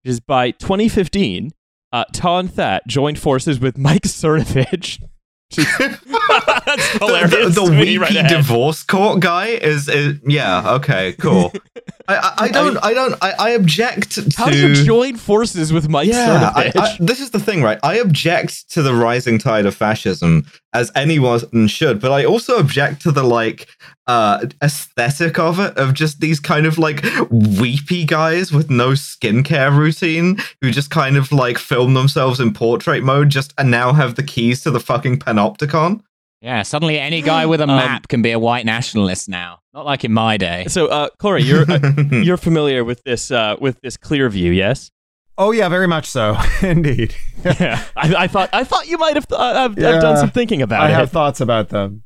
[0.05, 1.51] It is by 2015,
[1.92, 5.03] uh, Ton That joined forces with Mike Cernovich.
[5.57, 7.31] That's hilarious.
[7.31, 8.31] the, the, to the me weepy right ahead.
[8.31, 11.53] divorce court guy is, is yeah okay cool.
[12.09, 15.73] I, I, I don't I don't I, I object to How do you join forces
[15.73, 17.79] with Mike yeah, I, I, this is the thing, right?
[17.83, 20.47] I object to the rising tide of fascism
[20.81, 23.69] as anyone should, but I also object to the like
[24.07, 29.77] uh aesthetic of it, of just these kind of like weepy guys with no skincare
[29.77, 34.15] routine who just kind of like film themselves in portrait mode, just and now have
[34.15, 36.01] the keys to the fucking panopticon.
[36.43, 39.59] Yeah, suddenly any guy with a Um, map can be a white nationalist now.
[39.75, 40.67] Not like in my day.
[40.69, 41.81] so, uh, Cory, you're uh,
[42.27, 44.91] you're familiar with this uh, with this Clearview, yes?
[45.38, 46.37] Oh yeah, very much so.
[46.62, 47.14] Indeed.
[47.44, 50.31] Yeah, I, I thought I thought you might have uh, have, have Yeah, done some
[50.31, 50.94] thinking about I it.
[50.94, 52.03] I have thoughts about them.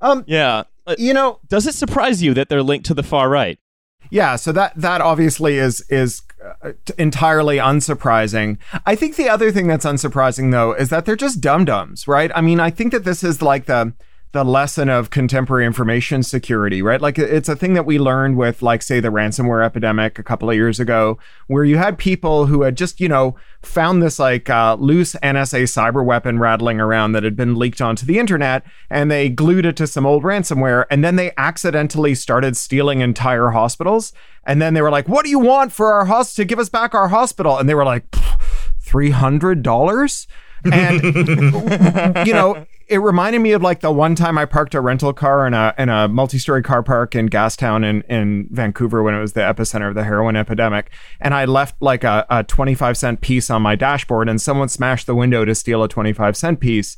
[0.00, 3.28] Um, yeah, Uh, you know, does it surprise you that they're linked to the far
[3.28, 3.58] right?
[4.10, 6.22] Yeah, so that that obviously is is
[6.62, 8.58] uh, entirely unsurprising.
[8.86, 12.30] I think the other thing that's unsurprising though is that they're just dum dums, right?
[12.34, 13.92] I mean, I think that this is like the
[14.32, 17.00] the lesson of contemporary information security, right?
[17.00, 20.50] Like it's a thing that we learned with like say the ransomware epidemic a couple
[20.50, 24.50] of years ago where you had people who had just, you know, found this like
[24.50, 29.10] uh, loose NSA cyber weapon rattling around that had been leaked onto the internet and
[29.10, 34.12] they glued it to some old ransomware and then they accidentally started stealing entire hospitals.
[34.44, 36.68] And then they were like what do you want for our host to give us
[36.68, 37.56] back our hospital?
[37.56, 38.10] And they were like
[38.84, 40.26] $300
[40.64, 41.02] and
[42.26, 45.46] you know it reminded me of like the one time I parked a rental car
[45.46, 49.34] in a in a multi-story car park in Gastown in in Vancouver when it was
[49.34, 53.50] the epicenter of the heroin epidemic, and I left like a, a 25 cent piece
[53.50, 56.96] on my dashboard, and someone smashed the window to steal a 25 cent piece.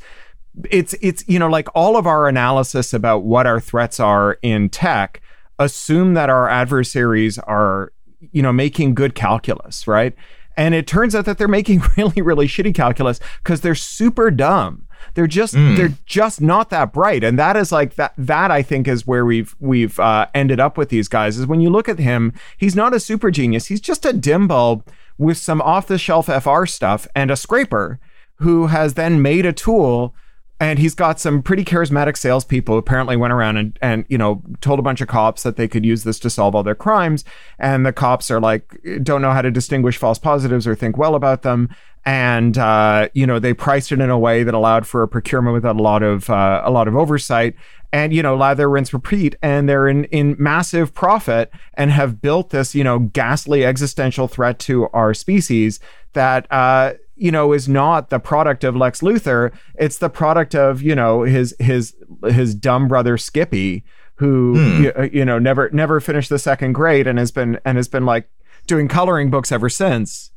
[0.70, 4.68] It's it's you know like all of our analysis about what our threats are in
[4.68, 5.20] tech
[5.58, 7.92] assume that our adversaries are
[8.30, 10.14] you know making good calculus, right?
[10.56, 14.86] And it turns out that they're making really really shitty calculus because they're super dumb
[15.14, 17.24] they're just they're just not that bright.
[17.24, 20.76] And that is like that that i think is where we've we've uh, ended up
[20.76, 23.66] with these guys is when you look at him he's not a super genius.
[23.66, 24.86] He's just a dim bulb
[25.18, 28.00] with some off the shelf fr stuff and a scraper
[28.36, 30.14] who has then made a tool
[30.60, 34.42] and he's got some pretty charismatic salespeople who apparently went around and, and you know
[34.60, 37.24] told a bunch of cops that they could use this to solve all their crimes.
[37.58, 41.14] And the cops are like don't know how to distinguish false positives or think well
[41.14, 41.70] about them
[42.04, 45.54] and uh, you know they priced it in a way that allowed for a procurement
[45.54, 47.54] without a lot of uh, a lot of oversight.
[47.92, 52.50] And you know lather rinse repeat and they're in in massive profit and have built
[52.50, 55.80] this you know ghastly existential threat to our species
[56.12, 59.52] that uh you know is not the product of Lex Luthor.
[59.74, 61.96] It's the product of you know his his
[62.28, 63.82] his dumb brother Skippy
[64.20, 67.88] who you, you know never never finished the second grade and has been and has
[67.88, 68.28] been like
[68.66, 70.30] doing coloring books ever since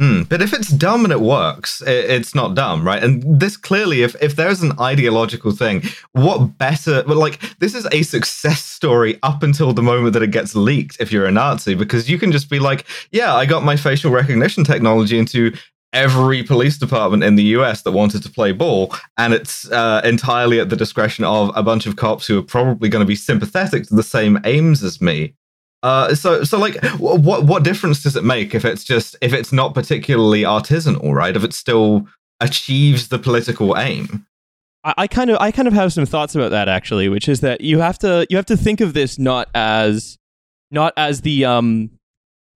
[0.00, 3.02] Hmm, but if it's dumb and it works, i it's not dumb, right?
[3.02, 5.82] And this clearly, if if there's an ideological thing,
[6.12, 7.02] what better?
[7.02, 10.96] But like, this is a success story up until the moment that it gets leaked.
[11.00, 14.10] If you're a Nazi, because you can just be like, yeah, I got my facial
[14.10, 15.52] recognition technology into
[15.92, 20.60] every police department in the US that wanted to play ball, and it's uh, entirely
[20.60, 23.86] at the discretion of a bunch of cops who are probably going to be sympathetic
[23.88, 25.34] to the same aims as me.
[25.82, 29.52] Uh, so, so like, what what difference does it make if it's just if it's
[29.52, 31.34] not particularly artisanal, right?
[31.36, 32.06] If it still
[32.40, 34.26] achieves the political aim.
[34.84, 37.40] I, I kind of I kind of have some thoughts about that actually, which is
[37.40, 40.18] that you have to you have to think of this not as
[40.70, 41.90] not as the um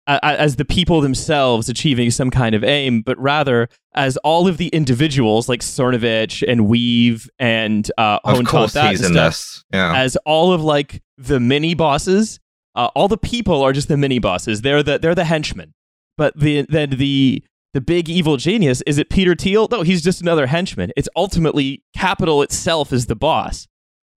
[0.09, 4.67] as the people themselves achieving some kind of aim, but rather as all of the
[4.69, 9.65] individuals like Cernovich and Weev and uh, of course that he's and in stuff, this.
[9.73, 9.97] Yeah.
[9.97, 12.41] as all of like the mini bosses.
[12.75, 14.63] Uh, all the people are just the mini bosses.
[14.63, 15.75] They're the they're the henchmen.
[16.17, 19.69] But the then the the big evil genius is it Peter Thiel?
[19.71, 20.93] No, he's just another henchman.
[20.97, 23.67] It's ultimately capital itself is the boss,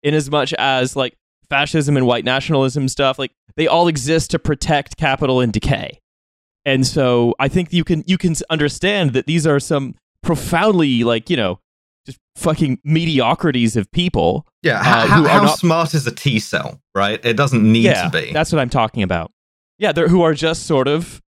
[0.02, 1.16] in as much as like
[1.48, 6.00] fascism and white nationalism stuff, like they all exist to protect capital and decay.
[6.64, 11.28] And so I think you can you can understand that these are some profoundly like
[11.28, 11.60] you know
[12.06, 14.46] just fucking mediocrities of people.
[14.62, 17.24] Yeah, uh, how, who are how not- smart is a T cell, right?
[17.24, 18.32] It doesn't need yeah, to be.
[18.32, 19.32] that's what I'm talking about.
[19.78, 21.20] Yeah, they're who are just sort of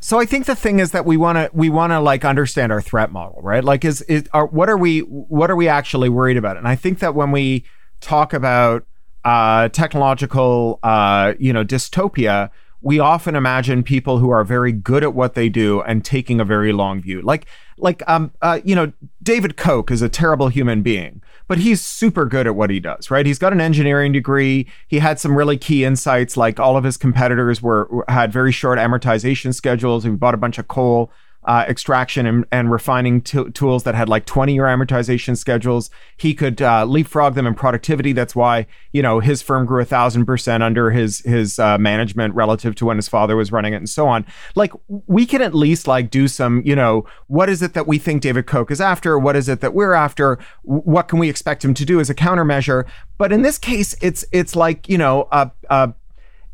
[0.00, 2.72] So I think the thing is that we want to we want to like understand
[2.72, 3.62] our threat model, right?
[3.62, 6.56] Like is is are, what are we what are we actually worried about?
[6.56, 7.64] And I think that when we
[8.00, 8.84] talk about
[9.24, 12.50] uh, technological uh, you know dystopia,
[12.82, 16.44] we often imagine people who are very good at what they do and taking a
[16.44, 17.22] very long view.
[17.22, 17.46] Like
[17.78, 18.92] like um uh, you know
[19.22, 23.10] David Koch is a terrible human being, but he's super good at what he does,
[23.10, 23.24] right?
[23.24, 24.66] He's got an engineering degree.
[24.88, 28.78] He had some really key insights like all of his competitors were had very short
[28.78, 30.04] amortization schedules.
[30.04, 31.10] He bought a bunch of coal
[31.44, 35.90] uh, extraction and, and refining t- tools that had like 20 year amortization schedules.
[36.16, 38.12] He could uh, leapfrog them in productivity.
[38.12, 42.34] That's why you know his firm grew a thousand percent under his his uh, management
[42.34, 44.24] relative to when his father was running it, and so on.
[44.54, 47.98] Like we can at least like do some you know what is it that we
[47.98, 49.18] think David Koch is after?
[49.18, 50.38] What is it that we're after?
[50.62, 52.86] What can we expect him to do as a countermeasure?
[53.18, 55.50] But in this case, it's it's like you know a.
[55.68, 55.94] a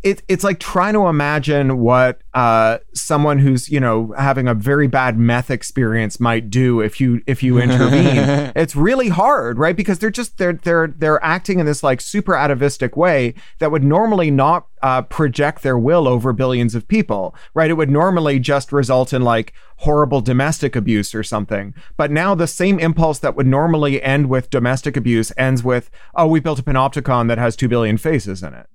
[0.02, 4.86] it, it's like trying to imagine what uh, someone who's you know having a very
[4.86, 8.52] bad meth experience might do if you if you intervene.
[8.56, 9.76] it's really hard, right?
[9.76, 13.82] Because they're just they're they're they're acting in this like super atavistic way that would
[13.82, 17.70] normally not uh, project their will over billions of people, right?
[17.70, 21.74] It would normally just result in like horrible domestic abuse or something.
[21.96, 26.28] But now the same impulse that would normally end with domestic abuse ends with, oh,
[26.28, 28.66] we built a panopticon that has two billion faces in it.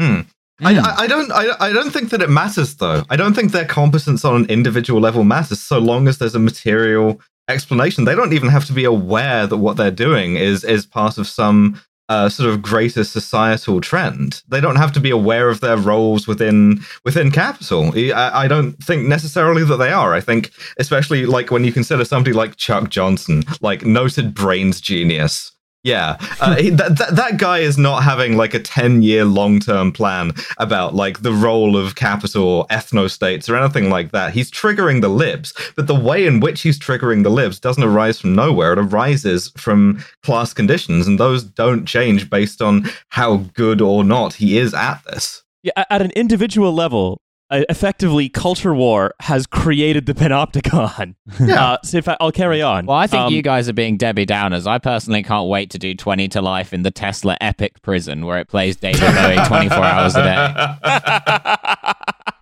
[0.00, 0.20] Hmm.
[0.60, 3.04] I, I, I don't I, I don't think that it matters though.
[3.10, 6.40] I don't think their competence on an individual level matters so long as there's a
[6.40, 8.04] material explanation.
[8.04, 11.26] They don't even have to be aware that what they're doing is is part of
[11.26, 14.42] some uh, sort of greater societal trend.
[14.48, 17.92] They don't have to be aware of their roles within within capital.
[17.94, 20.14] I, I don't think necessarily that they are.
[20.14, 25.52] I think especially like when you consider somebody like Chuck Johnson, like noted brains genius.
[25.88, 29.58] Yeah, uh, he, that, that that guy is not having like a ten year long
[29.58, 34.32] term plan about like the role of capital, ethno states, or anything like that.
[34.34, 38.20] He's triggering the libs, but the way in which he's triggering the libs doesn't arise
[38.20, 38.74] from nowhere.
[38.74, 44.34] It arises from class conditions, and those don't change based on how good or not
[44.34, 45.42] he is at this.
[45.62, 51.14] yeah, at an individual level, uh, effectively, culture war has created the panopticon.
[51.40, 51.72] Yeah.
[51.72, 52.86] Uh, so if I, I'll carry on.
[52.86, 54.66] Well, I think Um, you guys are being Debbie Downers.
[54.66, 58.38] I personally can't wait to do 20 to life in the Tesla Epic prison where
[58.38, 60.22] it plays David Bowie 24 hours a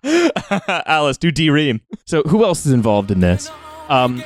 [0.03, 0.63] day.
[0.87, 1.81] Alice, do D-Ream.
[2.05, 3.49] So who else is involved in this?
[3.89, 4.23] Um,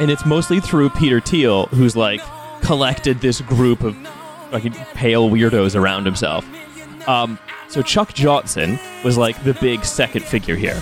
[0.00, 2.20] and it's mostly through Peter Thiel, who's like
[2.62, 3.96] collected this group of
[4.50, 6.46] fucking pale weirdos around himself.
[7.06, 7.38] Um,
[7.68, 10.80] so Chuck Johnson was like the big second figure here.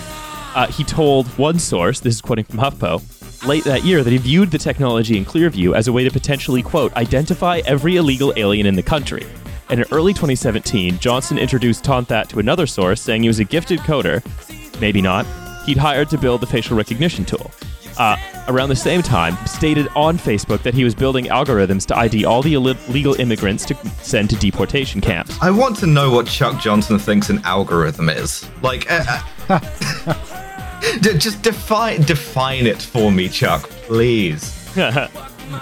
[0.55, 4.17] Uh, he told one source, this is quoting from HuffPo, late that year that he
[4.17, 8.67] viewed the technology in Clearview as a way to potentially, quote, identify every illegal alien
[8.67, 9.25] in the country.
[9.69, 13.79] And in early 2017, Johnson introduced Tonthat to another source, saying he was a gifted
[13.79, 14.21] coder,
[14.79, 15.25] maybe not,
[15.65, 17.51] he'd hired to build the facial recognition tool.
[17.97, 22.25] Uh, around the same time, stated on Facebook that he was building algorithms to ID
[22.25, 25.37] all the illegal immigrants to send to deportation camps.
[25.41, 28.49] I want to know what Chuck Johnson thinks an algorithm is.
[28.61, 29.21] Like, uh,
[31.17, 34.59] just define define it for me, Chuck, please.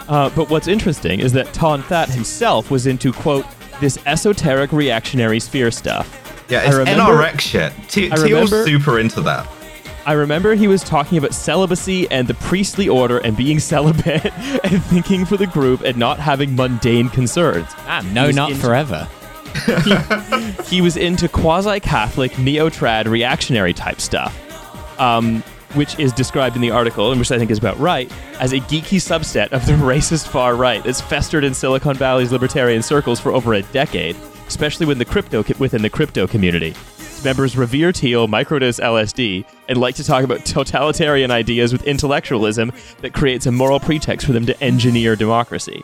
[0.07, 3.45] Uh, but what's interesting is that Ton That himself was into, quote,
[3.81, 6.45] this esoteric reactionary sphere stuff.
[6.49, 7.73] Yeah, I it's remember- NRX shit.
[7.89, 9.49] T- I Thiel's remember- super into that.
[10.05, 14.25] I remember he was talking about celibacy and the priestly order and being celibate
[14.65, 17.67] and thinking for the group and not having mundane concerns.
[17.85, 19.07] Ah, no, not into- forever.
[20.67, 24.37] He was into quasi Catholic, neo trad, reactionary type stuff.
[24.99, 25.43] Um,
[25.73, 28.59] which is described in the article, and which I think is about right, as a
[28.59, 33.31] geeky subset of the racist far right that's festered in Silicon Valley's libertarian circles for
[33.31, 34.15] over a decade,
[34.47, 36.73] especially within the crypto within the crypto community.
[37.23, 43.13] Members revere Thiel, microdose LSD, and like to talk about totalitarian ideas with intellectualism that
[43.13, 45.83] creates a moral pretext for them to engineer democracy.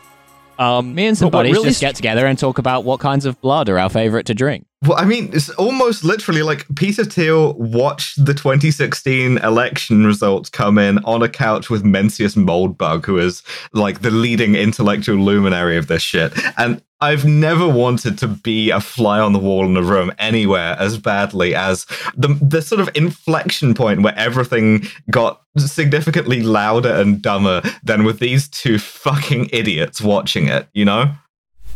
[0.58, 3.40] Um, Me and some buddies really just get together and talk about what kinds of
[3.40, 4.66] blood are our favorite to drink.
[4.86, 10.78] Well, I mean, it's almost literally like Peter Thiel watched the 2016 election results come
[10.78, 15.88] in on a couch with Mencius Moldbug, who is like the leading intellectual luminary of
[15.88, 16.32] this shit.
[16.56, 20.76] And I've never wanted to be a fly on the wall in a room anywhere
[20.78, 21.84] as badly as
[22.16, 28.20] the the sort of inflection point where everything got significantly louder and dumber than with
[28.20, 31.12] these two fucking idiots watching it, you know?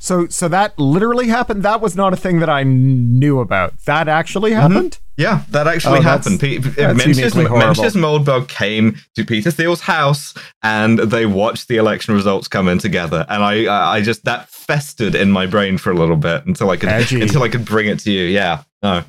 [0.03, 1.63] So so that literally happened.
[1.63, 3.79] That was not a thing that I knew about.
[3.85, 4.73] That actually mm-hmm.
[4.73, 4.99] happened.
[5.17, 6.41] Yeah, that actually Oh, happened.
[6.41, 7.59] Pe- that's Mencius, horrible.
[7.59, 12.79] Mencius Moldbug came to Peter Thiel's house and they watched the election results come in
[12.79, 13.25] together.
[13.29, 16.71] And I, I I just that festered in my brain for a little bit until
[16.71, 17.21] I could Edgy.
[17.23, 18.25] until I could bring it to you.
[18.25, 19.05] Yeah, no,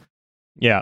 [0.56, 0.82] Yeah.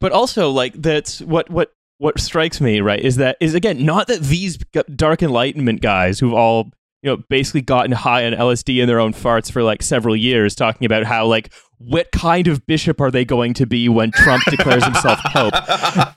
[0.00, 4.08] But also like that's what what what strikes me, right, is that is again not
[4.08, 4.58] that these
[4.96, 6.72] dark enlightenment guys who've all
[7.04, 10.54] you know basically gotten high on LSD in their own farts for like several years
[10.54, 14.42] talking about how like what kind of bishop are they going to be when Trump
[14.50, 15.52] declares himself pope?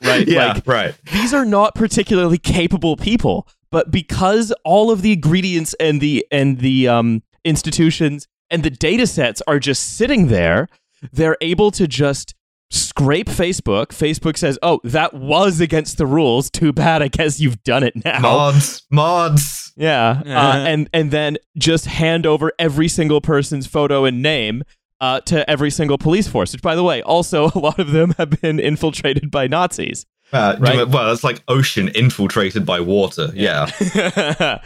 [0.02, 0.96] Right, Yeah, like- right.
[1.12, 6.60] These are not particularly capable people, but because all of the ingredients and the and
[6.60, 10.70] the um institutions and the data sets are just sitting there,
[11.12, 12.34] they're able to just
[12.70, 13.88] scrape Facebook.
[13.88, 16.50] Facebook says, "Oh, that was against the rules.
[16.50, 17.02] Too bad.
[17.02, 19.74] I guess you've done it now." Mods, mods.
[19.76, 24.64] Yeah, uh, and and then just hand over every single person's photo and name
[25.00, 26.54] uh, to every single police force.
[26.54, 30.06] Which, by the way, also a lot of them have been infiltrated by Nazis.
[30.34, 30.88] Uh, Right.
[30.88, 33.30] Well, it's like ocean infiltrated by water.
[33.34, 33.70] Yeah.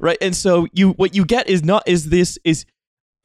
[0.00, 2.66] right and so you what you get is not is this is a,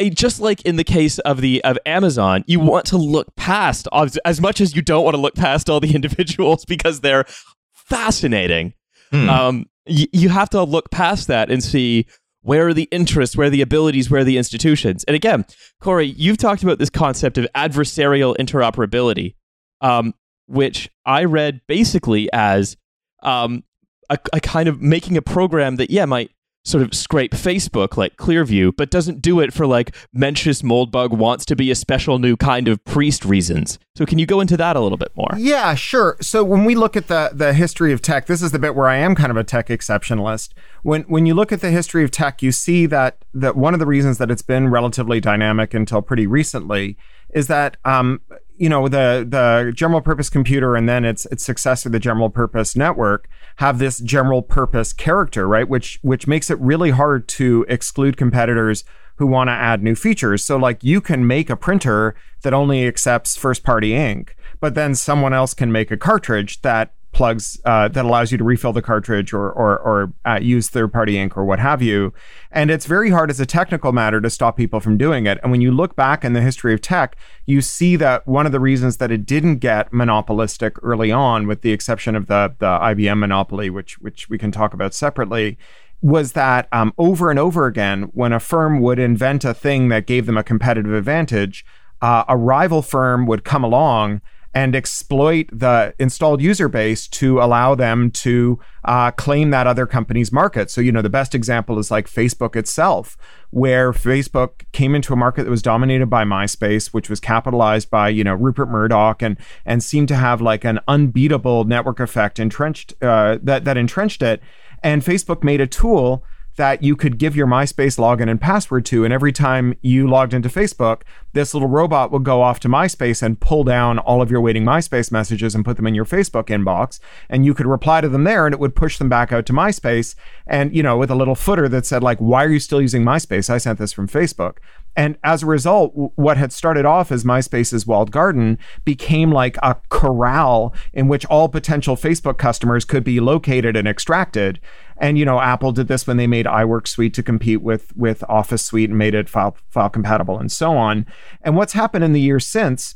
[0.10, 4.18] just like in the case of the of amazon you want to look past as,
[4.26, 7.26] as much as you don't want to look past all the individuals because they're
[7.74, 8.74] fascinating
[9.12, 9.28] Hmm.
[9.30, 12.06] um y- you have to look past that and see
[12.44, 15.46] where are the interests where are the abilities where are the institutions and again
[15.82, 19.34] cory you've talked about this concept of adversarial interoperability
[19.82, 20.14] um,
[20.46, 22.78] which i read basically as
[23.24, 23.64] um,
[24.12, 26.30] a, a kind of making a program that yeah might
[26.70, 31.46] sort of scrape Facebook like Clearview, but doesn't do it for like Mencius Moldbug wants
[31.46, 33.80] to be a special new kind of priest reasons.
[33.96, 35.32] So can you go into that a little bit more?
[35.38, 36.16] Yeah, sure.
[36.22, 38.88] So when we look at the the history of tech, this is the bit where
[38.88, 40.54] I am kind of a tech exceptionalist.
[40.84, 43.80] When when you look at the history of tech, you see that that one of
[43.80, 46.98] the reasons that it's been relatively dynamic until pretty recently
[47.34, 48.22] is that um,
[48.58, 52.76] you know the the general purpose computer and then its its successor, the general purpose
[52.76, 53.28] network,
[53.58, 55.68] have this general purpose character, right?
[55.68, 58.84] Which which makes it really hard to exclude competitors
[59.16, 60.44] who want to add new features.
[60.44, 64.96] So like you can make a printer that only accepts first party ink, but then
[64.96, 68.82] someone else can make a cartridge that plugs uh, that allows you to refill the
[68.82, 72.14] cartridge or or, or uh, use third party ink or what have you.
[72.52, 75.40] And it's very hard as a technical matter to stop people from doing it.
[75.42, 78.52] And when you look back in the history of tech, you see that one of
[78.52, 82.66] the reasons that it didn't get monopolistic early on, with the exception of the the
[82.68, 85.58] IBM monopoly, which which we can talk about separately,
[86.02, 90.06] was that um, over and over again, when a firm would invent a thing that
[90.06, 91.66] gave them a competitive advantage,
[92.02, 94.22] uh, a rival firm would come along
[94.54, 100.32] and exploit the installed user base to allow them to uh, claim that other company's
[100.32, 100.72] market.
[100.72, 103.16] So, you know, the best example is like Facebook itself,
[103.52, 108.10] where Facebook came into a market that was dominated by MySpace, which was capitalized by,
[108.10, 112.94] you know, Rupert Murdoch and and seemed to have like an unbeatable network effect entrenched
[113.04, 114.42] uh, that that entrenched it.
[114.82, 116.24] And Facebook made a tool
[116.60, 119.06] that you could give your MySpace login and password to.
[119.06, 123.24] And every time you logged into Facebook, this little robot would go off to MySpace
[123.24, 126.48] and pull down all of your waiting MySpace messages and put them in your Facebook
[126.48, 127.00] inbox.
[127.30, 129.54] And you could reply to them there and it would push them back out to
[129.54, 130.16] MySpace.
[130.46, 133.06] And, you know, with a little footer that said, like, why are you still using
[133.06, 133.50] MySpace?
[133.50, 134.58] I sent this from Facebook.
[134.96, 139.78] And as a result, what had started off as MySpace's walled garden became like a
[139.88, 144.60] corral in which all potential Facebook customers could be located and extracted.
[145.00, 148.24] And you know, Apple did this when they made iWork Suite to compete with with
[148.28, 151.06] Office Suite and made it file file compatible and so on.
[151.42, 152.96] And what's happened in the years since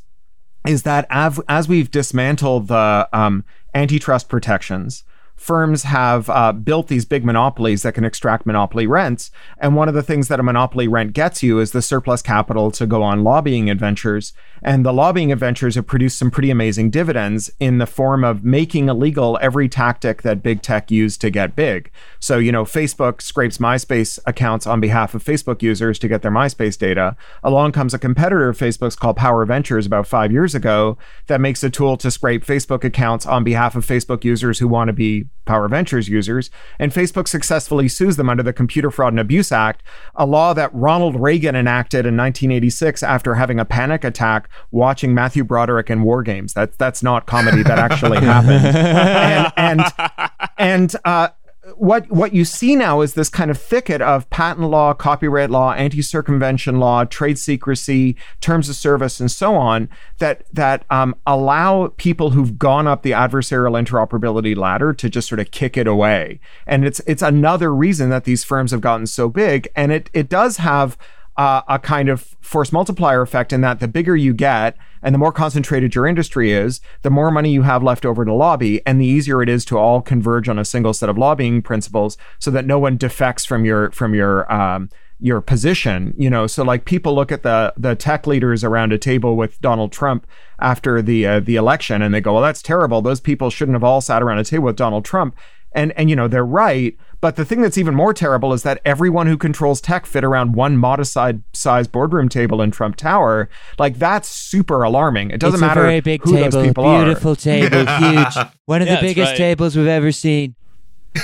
[0.68, 3.44] is that av- as we've dismantled the um,
[3.74, 5.04] antitrust protections
[5.44, 9.30] firms have uh, built these big monopolies that can extract monopoly rents.
[9.58, 12.72] And one of the things that a monopoly rent gets you is the surplus capital
[12.72, 14.32] to go on lobbying adventures.
[14.62, 18.88] And the lobbying adventures have produced some pretty amazing dividends in the form of making
[18.88, 21.92] illegal every tactic that big tech used to get big.
[22.22, 26.32] So, you know, Facebook scrapes MySpace accounts on behalf of Facebook users to get their
[26.32, 27.18] MySpace data.
[27.44, 31.66] Along comes a competitor of Facebook's called Power Ventures about five years ago that makes
[31.66, 35.26] a tool to scrape Facebook accounts on behalf of Facebook users who want to be
[35.46, 39.84] Power Ventures users, and Facebook successfully sues them under the Computer Fraud and Abuse Act,
[40.16, 45.44] a law that Ronald Reagan enacted in 1986 after having a panic attack watching Matthew
[45.44, 46.54] Broderick in War Games.
[46.54, 47.64] That's that's not comedy.
[47.64, 48.66] That actually happened.
[49.58, 51.30] and and and uh,
[51.78, 55.74] what what you see now is this kind of thicket of patent law, copyright law,
[55.74, 62.32] anti-circumvention law, trade secrecy, terms of service, and so on that that um, allow people
[62.32, 66.40] who've gone up the adversarial interoperability ladder to just sort of kick it away.
[66.66, 70.30] And it's it's another reason that these firms have gotten so big, and it it
[70.30, 70.98] does have
[71.38, 75.32] a kind of force multiplier effect in that the bigger you get and the more
[75.32, 79.06] concentrated your industry is, the more money you have left over to lobby, and the
[79.06, 82.66] easier it is to all converge on a single set of lobbying principles, so that
[82.66, 86.14] no one defects from your from your um, your position.
[86.18, 89.60] You know, so like people look at the the tech leaders around a table with
[89.60, 90.26] Donald Trump
[90.60, 93.02] after the uh, the election, and they go, "Well, that's terrible.
[93.02, 95.36] Those people shouldn't have all sat around a table with Donald Trump."
[95.74, 98.82] And and you know they're right, but the thing that's even more terrible is that
[98.84, 101.16] everyone who controls tech fit around one modest
[101.54, 103.48] size boardroom table in Trump Tower.
[103.80, 105.32] Like that's super alarming.
[105.32, 107.36] It doesn't it's matter a very big who table, those people beautiful are.
[107.38, 109.38] table, huge, one of Yeah, the biggest right.
[109.38, 110.56] tables we've ever seen.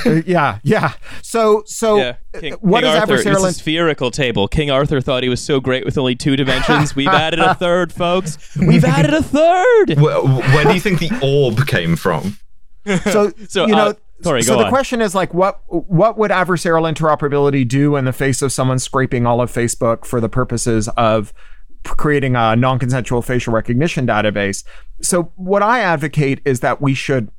[0.05, 0.93] Uh, yeah, yeah.
[1.21, 2.13] So so Yeah.
[2.33, 3.47] uh, King, what King is Arthur, adversarial?
[3.49, 4.47] It's a spherical table.
[4.47, 6.95] King Arthur thought he was so great with only two dimensions.
[6.95, 8.55] We've added a third, folks.
[8.55, 9.99] We've added a third.
[9.99, 12.37] Where, where do you think the orb came from?
[13.11, 14.69] so So, you know uh, sorry, so the on.
[14.69, 19.25] question is like what what would adversarial interoperability do in the face of someone scraping
[19.25, 21.33] all of facebook for the purposes of
[21.83, 24.63] creating a non-consensual facial recognition database
[25.01, 27.29] so what i advocate is that we should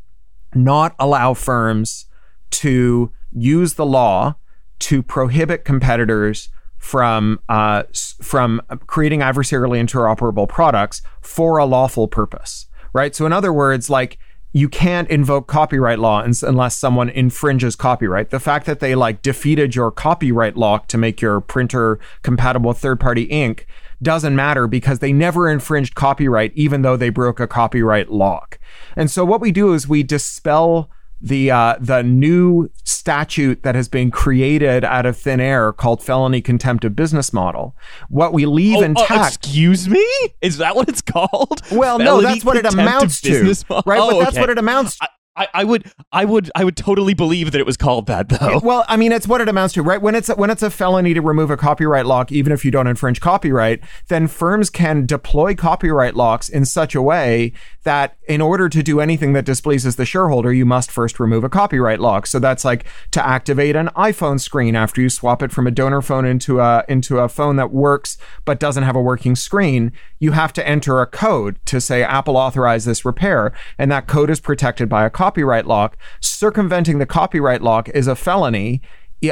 [0.55, 2.07] not allow firms
[2.51, 4.35] to use the law
[4.79, 7.83] to prohibit competitors from uh,
[8.23, 13.15] from creating adversarially interoperable products for a lawful purpose, right?
[13.15, 14.19] So, in other words, like
[14.53, 18.31] you can't invoke copyright law unless someone infringes copyright.
[18.31, 22.79] The fact that they like defeated your copyright lock to make your printer compatible with
[22.79, 23.67] third-party ink
[24.03, 28.59] doesn't matter because they never infringed copyright, even though they broke a copyright lock.
[28.97, 30.91] And so, what we do is we dispel
[31.21, 36.41] the uh, the new statute that has been created out of thin air called felony
[36.41, 37.77] contempt of business model.
[38.09, 39.37] What we leave Oh, oh, intact.
[39.37, 40.07] excuse me?
[40.41, 41.61] Is that what it's called?
[41.73, 43.85] well, no, that's what it amounts to, business right?
[43.87, 44.07] model?
[44.11, 44.41] but Oh, that's okay.
[44.41, 45.09] what it amounts to.
[45.37, 48.61] I, I would, I would, I would totally believe that it was called that, though.
[48.63, 50.03] Well, I mean, it's what it amounts to, right?
[50.03, 52.89] When it's when it's a felony to remove a copyright lock, even if you don't
[52.89, 57.53] infringe copyright, then firms can deploy copyright locks in such a way
[57.85, 61.49] that, in order to do anything that displeases the shareholder, you must first remove a
[61.49, 62.27] copyright lock.
[62.27, 66.03] So that's like to activate an iPhone screen after you swap it from a donor
[66.03, 69.93] phone into a into a phone that works but doesn't have a working screen.
[70.19, 74.31] You have to enter a code to say Apple authorized this repair, and that code
[74.31, 75.97] is protected by a copyright lock.
[76.21, 78.83] Circumventing the copyright lock is a felony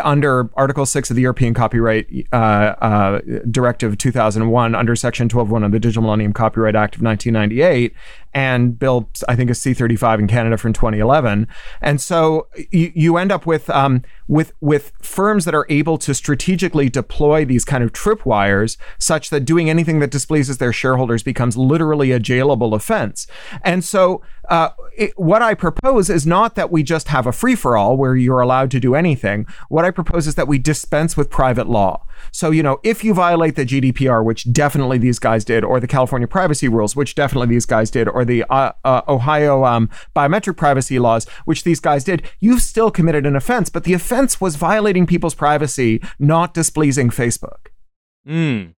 [0.02, 3.20] under Article 6 of the European Copyright uh, uh,
[3.50, 7.94] Directive 2001, under Section 12.1 of the Digital Millennium Copyright Act of 1998,
[8.34, 11.48] and Bill, I think, is C35 in Canada from 2011.
[11.80, 16.14] And so you, you end up with um, with with firms that are able to
[16.14, 21.56] strategically deploy these kind of tripwires, such that doing anything that displeases their shareholders becomes
[21.56, 23.26] literally a jailable offense.
[23.64, 27.54] And so, uh, it, what I propose is not that we just have a free
[27.54, 29.46] for all where you're allowed to do anything.
[29.68, 32.04] What I propose is that we dispense with private law.
[32.32, 35.86] So, you know, if you violate the GDPR, which definitely these guys did, or the
[35.86, 40.56] California privacy rules, which definitely these guys did, or the uh, uh, Ohio um, biometric
[40.56, 43.68] privacy laws, which these guys did, you've still committed an offense.
[43.70, 47.68] But the offense was violating people's privacy, not displeasing Facebook.
[48.26, 48.74] Mm.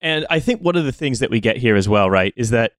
[0.00, 2.50] And I think one of the things that we get here as well, right, is
[2.50, 2.72] that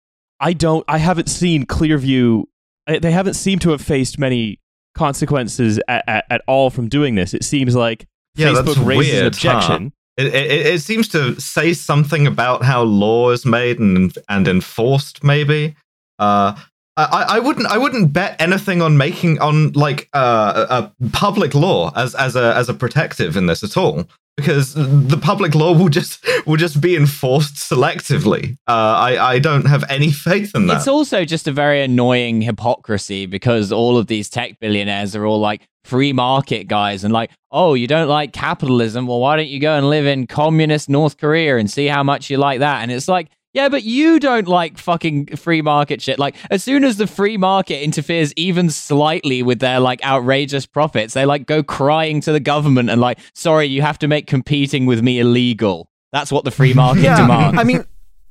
[0.42, 2.42] I don't, I haven't seen Clearview.
[2.86, 4.60] They haven't seemed to have faced many
[4.94, 7.32] consequences at, at, at all from doing this.
[7.32, 9.26] It seems like Yeah, Facebook that's raises an weird, huh?
[9.28, 9.92] objection.
[10.18, 15.24] It, it, it seems to say something about how law is made and and enforced.
[15.24, 15.74] Maybe.
[16.18, 16.54] Uh,
[16.96, 21.90] I, I wouldn't I wouldn't bet anything on making on like uh, a, public law
[21.96, 24.06] as as a as a protective in this at all.
[24.36, 28.56] because the public law will just will just be enforced selectively.
[28.66, 30.78] Uh, I I don't have any faith in that.
[30.78, 35.40] It's also just a very annoying hypocrisy because all of these tech billionaires are all
[35.40, 39.06] like free market guys and like, oh, you don't like capitalism?
[39.06, 42.30] Well, why don't you go and live in communist North Korea and see how much
[42.30, 42.82] you like that?
[42.82, 46.18] And it's like, yeah, but you don't like fucking free market shit.
[46.18, 51.14] Like, as soon as the free market interferes even slightly with their like outrageous profits,
[51.14, 54.86] they like go crying to the government and like, sorry, you have to make competing
[54.86, 55.90] with me illegal.
[56.12, 57.58] That's what the free market yeah, demands.
[57.58, 57.84] I mean,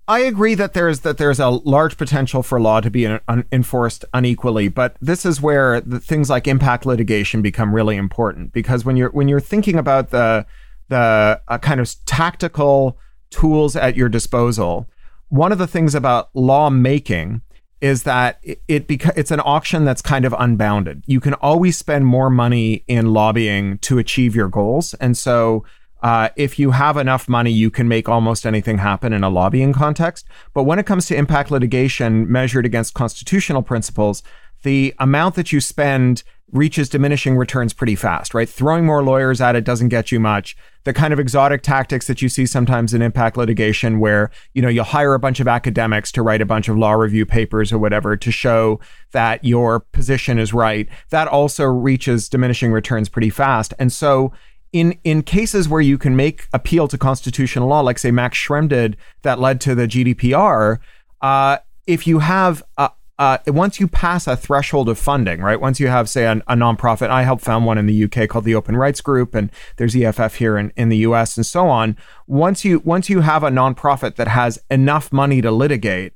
[0.08, 4.04] I agree that there's that there's a large potential for law to be un- enforced
[4.14, 8.98] unequally, but this is where the things like impact litigation become really important because when
[8.98, 10.46] you're when you're thinking about the
[10.90, 12.98] the uh, kind of tactical
[13.30, 14.90] tools at your disposal,
[15.32, 17.42] one of the things about lawmaking
[17.80, 21.04] is that it, it beca- it's an auction that's kind of unbounded.
[21.08, 25.64] You can always spend more money in lobbying to achieve your goals, and so
[26.04, 29.72] uh, if you have enough money, you can make almost anything happen in a lobbying
[29.72, 30.28] context.
[30.54, 34.24] But when it comes to impact litigation measured against constitutional principles,
[34.64, 38.50] the amount that you spend reaches diminishing returns pretty fast, right?
[38.50, 40.58] Throwing more lawyers at it doesn't get you much.
[40.84, 44.68] The kind of exotic tactics that you see sometimes in impact litigation where, you know,
[44.68, 47.78] you'll hire a bunch of academics to write a bunch of law review papers or
[47.78, 48.80] whatever to show
[49.12, 53.74] that your position is right, that also reaches diminishing returns pretty fast.
[53.80, 54.34] And so
[54.74, 58.70] in in cases where you can make appeal to constitutional law, like say Max Schrems
[58.70, 60.80] did, that led to the GDPR,
[61.22, 61.58] uh,
[61.88, 62.92] if you have a,
[63.22, 65.62] uh, once you pass a threshold of funding, right?
[65.62, 68.46] Once you have, say, a, a nonprofit, I helped found one in the UK called
[68.46, 71.96] the Open Rights Group, and there's EFF here in, in the US and so on.
[72.26, 76.14] Once you once you have a nonprofit that has enough money to litigate,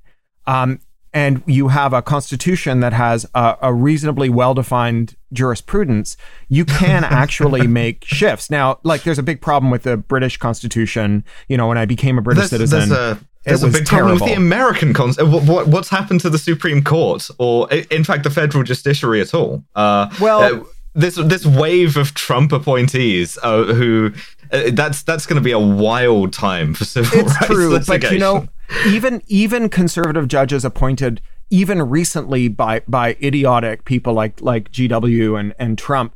[0.48, 0.80] um,
[1.14, 6.18] and you have a constitution that has a, a reasonably well-defined jurisprudence,
[6.50, 8.50] you can actually make shifts.
[8.50, 11.24] Now, like, there's a big problem with the British Constitution.
[11.50, 14.18] You know, when I became a British citizen, there's a there's a big terrible.
[14.18, 15.18] problem with the American cons.
[15.22, 19.34] What, what, what's happened to the Supreme Court, or in fact the federal justiciary at
[19.34, 19.64] all?
[19.76, 20.64] Uh, well, uh,
[20.96, 24.14] this this wave of Trump appointees uh, who
[24.52, 28.02] uh, that's that's going to be a wild time for civil it's rights true, litigation.
[28.02, 28.48] But you know,
[28.88, 35.54] even even conservative judges appointed even recently by by idiotic people like like GW and
[35.60, 36.16] and Trump,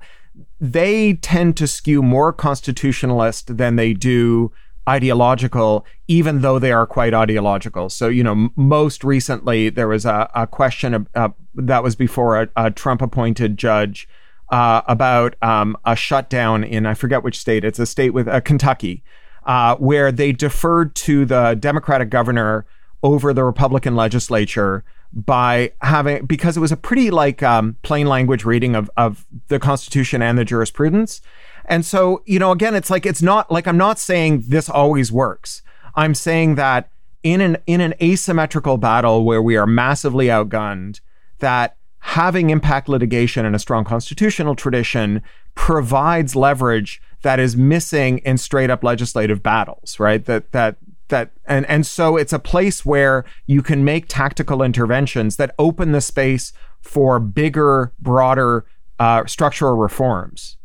[0.60, 4.52] they tend to skew more constitutionalist than they do
[4.90, 7.90] ideological, even though they are quite ideological.
[7.90, 11.96] So, you know, m- most recently there was a, a question of, uh, that was
[11.96, 14.08] before a, a Trump appointed judge
[14.52, 18.42] uh, about um, a shutdown in, I forget which state, it's a state with uh,
[18.42, 19.04] Kentucky,
[19.46, 22.66] uh, where they deferred to the Democratic governor
[23.04, 28.46] over the Republican legislature by having because it was a pretty like um, plain language
[28.46, 31.22] reading of of the Constitution and the jurisprudence.
[31.70, 35.12] And so, you know, again, it's like it's not like I'm not saying this always
[35.12, 35.62] works.
[35.96, 36.90] I'm saying that
[37.22, 41.00] in an in an asymmetrical battle where we are massively outgunned,
[41.38, 45.22] that having impact litigation and a strong constitutional tradition
[45.54, 50.26] provides leverage that is missing in straight up legislative battles, right?
[50.26, 50.78] That that
[51.10, 55.92] that and and so it's a place where you can make tactical interventions that open
[55.92, 56.52] the space
[56.82, 58.66] for bigger, broader
[58.98, 60.58] uh, structural reforms.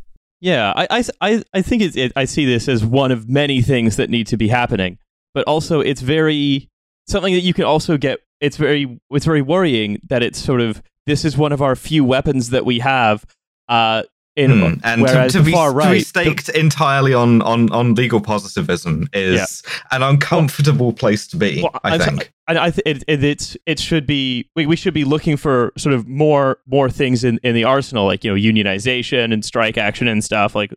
[0.44, 3.96] Yeah, I, I, I think it's, it, I see this as one of many things
[3.96, 4.98] that need to be happening,
[5.32, 6.68] but also it's very
[7.08, 8.20] something that you can also get.
[8.42, 12.04] It's very it's very worrying that it's sort of this is one of our few
[12.04, 13.24] weapons that we have.
[13.70, 14.02] Uh,
[14.36, 14.74] in, hmm.
[14.84, 17.94] and whereas to, to, be, far right, to be staked the, entirely on, on, on
[17.94, 19.72] legal positivism is yeah.
[19.92, 21.62] an uncomfortable place to be.
[21.62, 22.33] Well, I think.
[22.46, 25.72] I, I th- it, it, it's it should be we, we should be looking for
[25.76, 29.78] sort of more more things in, in the arsenal, like you know unionization and strike
[29.78, 30.72] action and stuff, like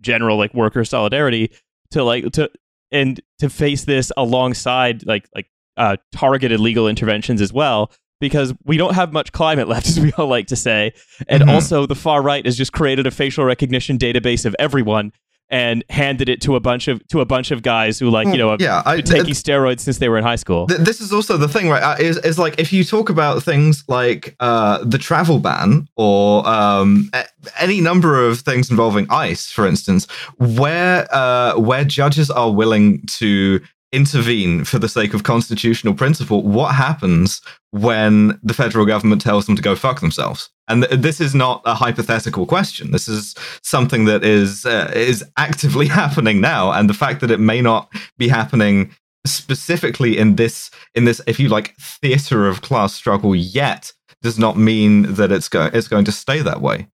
[0.00, 1.50] general like worker solidarity
[1.90, 2.50] to like to
[2.90, 5.46] and to face this alongside like like
[5.76, 7.90] uh, targeted legal interventions as well
[8.20, 10.92] because we don't have much climate left, as we all like to say.
[11.26, 11.50] And mm-hmm.
[11.50, 15.12] also, the far right has just created a facial recognition database of everyone
[15.50, 18.36] and handed it to a bunch of to a bunch of guys who like you
[18.36, 20.66] know yeah, I, taking th- steroids since they were in high school.
[20.66, 21.98] Th- this is also the thing, right?
[22.00, 27.10] Is is like if you talk about things like uh, the travel ban or um,
[27.58, 30.06] any number of things involving ICE, for instance,
[30.38, 33.60] where uh, where judges are willing to
[33.92, 39.56] intervene for the sake of constitutional principle, what happens when the federal government tells them
[39.56, 40.50] to go fuck themselves?
[40.68, 42.92] And th- this is not a hypothetical question.
[42.92, 47.40] This is something that is uh, is actively happening now, and the fact that it
[47.40, 48.94] may not be happening
[49.26, 54.56] specifically in this in this, if you like, theater of class struggle yet, does not
[54.56, 56.88] mean that it's going it's going to stay that way.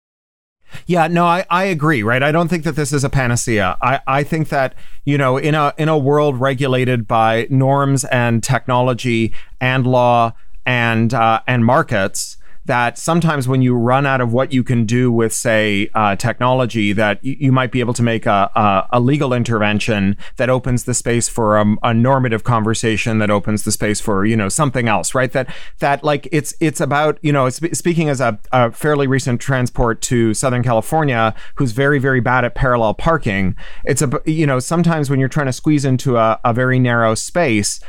[0.87, 2.23] Yeah, no, I, I agree, right?
[2.23, 3.77] I don't think that this is a panacea.
[3.81, 8.43] I, I think that, you know, in a in a world regulated by norms and
[8.43, 10.33] technology and law
[10.67, 12.37] and uh, and markets,
[12.67, 16.93] that sometimes when you run out of what you can do with, say, uh, technology,
[16.93, 20.85] that y- you might be able to make a, a, a legal intervention that opens
[20.85, 24.89] the space for a, a, normative conversation that opens the space for you know something
[24.89, 25.33] else, right?
[25.33, 29.41] That that like it's it's about you know sp- speaking as a, a fairly recent
[29.41, 33.55] transport to Southern California, who's very very bad at parallel parking.
[33.85, 37.15] It's a you know sometimes when you're trying to squeeze into a, a very narrow
[37.15, 37.81] space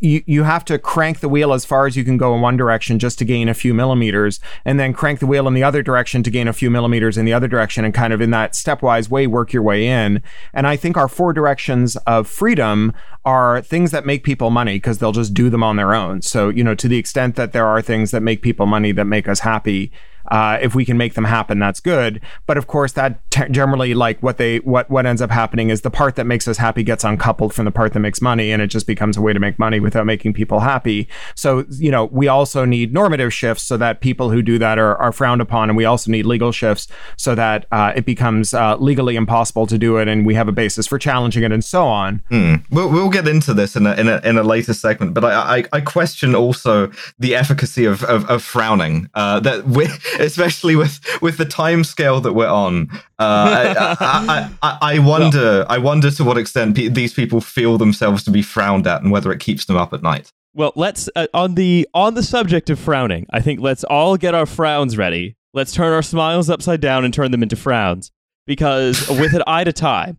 [0.00, 2.56] you, you have to crank the wheel as far as you can go in one
[2.56, 5.82] direction just to gain a few millimeters, and then crank the wheel in the other
[5.82, 8.52] direction to gain a few millimeters in the other direction, and kind of in that
[8.52, 10.22] stepwise way work your way in.
[10.52, 12.92] And I think our four directions of freedom
[13.24, 16.22] are things that make people money because they'll just do them on their own.
[16.22, 19.04] So, you know, to the extent that there are things that make people money that
[19.04, 19.92] make us happy,
[20.28, 22.20] uh, if we can make them happen, that's good.
[22.46, 23.20] But of course, that
[23.50, 26.58] generally like what they what what ends up happening is the part that makes us
[26.58, 29.32] happy gets uncoupled from the part that makes money, and it just becomes a way
[29.32, 31.08] to make money without making people happy.
[31.34, 34.96] So you know, we also need normative shifts so that people who do that are,
[34.96, 38.76] are frowned upon, and we also need legal shifts so that uh, it becomes uh,
[38.76, 41.86] legally impossible to do it, and we have a basis for challenging it, and so
[41.86, 42.22] on.
[42.28, 42.56] Hmm.
[42.70, 45.58] We'll, we'll get into this in a, in a in a later segment, but I
[45.58, 49.08] I, I question also the efficacy of of, of frowning.
[49.14, 49.88] Uh, that we
[50.20, 52.88] especially with with the time scale that we're on.
[53.18, 57.40] Uh, I, I, I, I, wonder, well, I wonder to what extent pe- these people
[57.40, 60.32] feel themselves to be frowned at, and whether it keeps them up at night.
[60.54, 63.26] Well, let's uh, on the on the subject of frowning.
[63.30, 65.36] I think let's all get our frowns ready.
[65.52, 68.10] Let's turn our smiles upside down and turn them into frowns,
[68.46, 70.16] because with an eye to tie.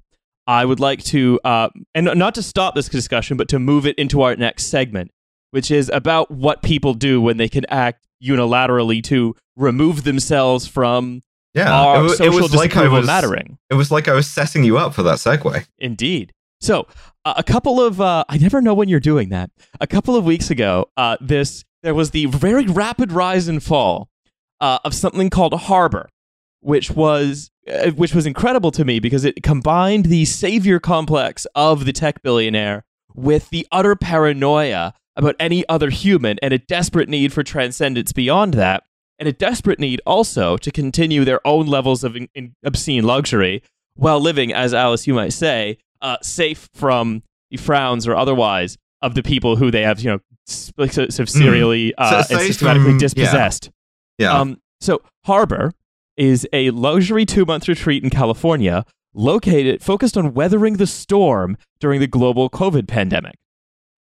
[0.50, 4.00] I would like to, uh, and not to stop this discussion, but to move it
[4.00, 5.12] into our next segment,
[5.52, 11.24] which is about what people do when they can act unilaterally to remove themselves from
[11.54, 13.58] yeah, our it, was, social it was like I was mattering.
[13.70, 15.66] It was like I was setting you up for that segue.
[15.80, 16.34] Indeed.
[16.62, 16.88] So
[17.26, 19.52] uh, a couple of uh, I never know when you're doing that.
[19.80, 24.10] A couple of weeks ago, uh, this there was the very rapid rise and fall
[24.60, 26.10] uh, of something called Harbor,
[26.62, 31.86] which was uh, which was incredible to me because it combined the savior complex of
[31.86, 37.34] the tech billionaire with the utter paranoia about any other human and a desperate need
[37.34, 38.84] for transcendence beyond that,
[39.20, 43.62] and a desperate need also to continue their own levels of in, in obscene luxury
[43.96, 49.16] while living, as Alice, you might say, uh, safe from the frowns or otherwise of
[49.16, 51.94] the people who they have, you know, sort of serially mm.
[51.98, 53.72] uh, so and systematically from, dispossessed.
[54.18, 54.28] Yeah.
[54.28, 54.40] yeah.
[54.40, 55.74] Um, so Harbor
[56.16, 62.08] is a luxury two-month retreat in California located focused on weathering the storm during the
[62.08, 63.36] global COVID pandemic.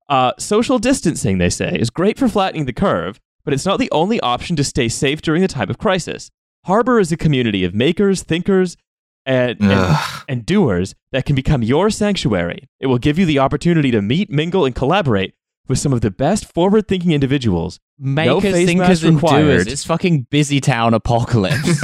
[0.10, 3.91] Uh, social distancing, they say, is great for flattening the curve, but it's not the
[3.91, 6.32] only option to stay safe during a time of crisis.
[6.66, 8.78] Harbor is a community of makers, thinkers,
[9.26, 9.97] and, and,
[10.30, 12.70] and, doers that can become your sanctuary.
[12.80, 15.34] It will give you the opportunity to meet, mingle, and collaborate
[15.68, 17.80] with some of the best forward thinking individuals.
[17.99, 19.68] Makers, no thinkers, and doers.
[19.68, 21.84] It's fucking busy town apocalypse.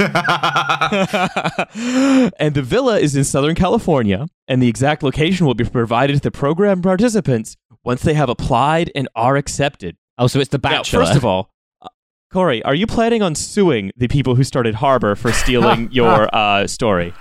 [2.38, 6.20] and the villa is in Southern California, and the exact location will be provided to
[6.20, 9.96] the program participants once they have applied and are accepted.
[10.18, 11.00] Oh, so it's the bachelor.
[11.00, 11.50] Now, first of all,
[11.82, 11.88] uh,
[12.30, 16.66] Cory, are you planning on suing the people who started Harbor for stealing your uh,
[16.66, 17.12] story?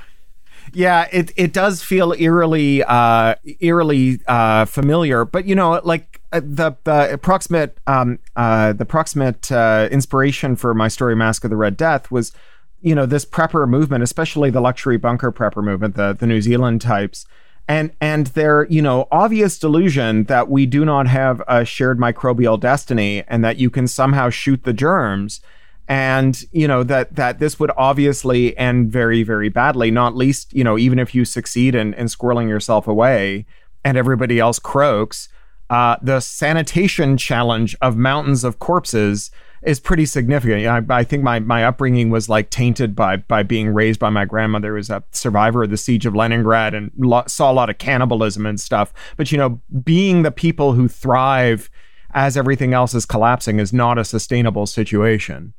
[0.72, 6.39] Yeah, it it does feel eerily uh, eerily uh, familiar, but you know, like uh,
[6.43, 11.57] the the approximate um, uh, the approximate uh, inspiration for my story, Masque of the
[11.57, 12.32] Red Death, was
[12.80, 16.82] you know this prepper movement, especially the luxury bunker prepper movement, the the New Zealand
[16.82, 17.26] types
[17.68, 22.59] and and their you know obvious delusion that we do not have a shared microbial
[22.59, 25.39] destiny and that you can somehow shoot the germs
[25.88, 30.64] and you know that that this would obviously end very very badly not least you
[30.64, 33.45] know even if you succeed in, in squirreling yourself away
[33.84, 35.30] and everybody else croaks
[35.70, 39.32] uh, the sanitation challenge of mountains of corpses
[39.66, 40.66] is pretty significant.
[40.68, 44.26] I, I, think my my upbringing was like tainted by by being raised by my
[44.26, 47.70] grandmother who was a survivor of the siege of Leningrad and lo- saw a lot
[47.70, 48.93] of cannibalism and stuff.
[49.18, 51.70] But you know, being the people who thrive
[52.11, 55.53] as everything else is collapsing is not a sustainable situation.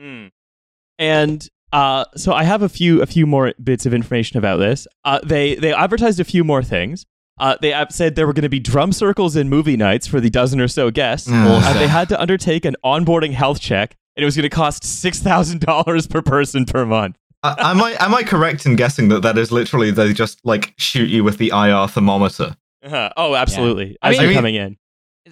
[0.00, 0.30] Mm.
[0.98, 4.86] And uh, so I have a few a few more bits of information about this.
[5.04, 7.04] Uh, they they advertised a few more things.
[7.40, 10.30] Uh, they said there were going to be drum circles and movie nights for the
[10.30, 11.28] dozen or so guests.
[11.30, 14.84] Uh, they had to undertake an onboarding health check, and it was going to cost
[14.84, 17.16] six thousand dollars per person per month.
[17.42, 20.74] uh, am I am I correct in guessing that that is literally they just like
[20.78, 22.56] shoot you with the IR thermometer?
[22.84, 23.10] Uh-huh.
[23.16, 23.90] Oh, absolutely.
[23.90, 23.96] Yeah.
[24.02, 24.76] As I mean, you're coming in.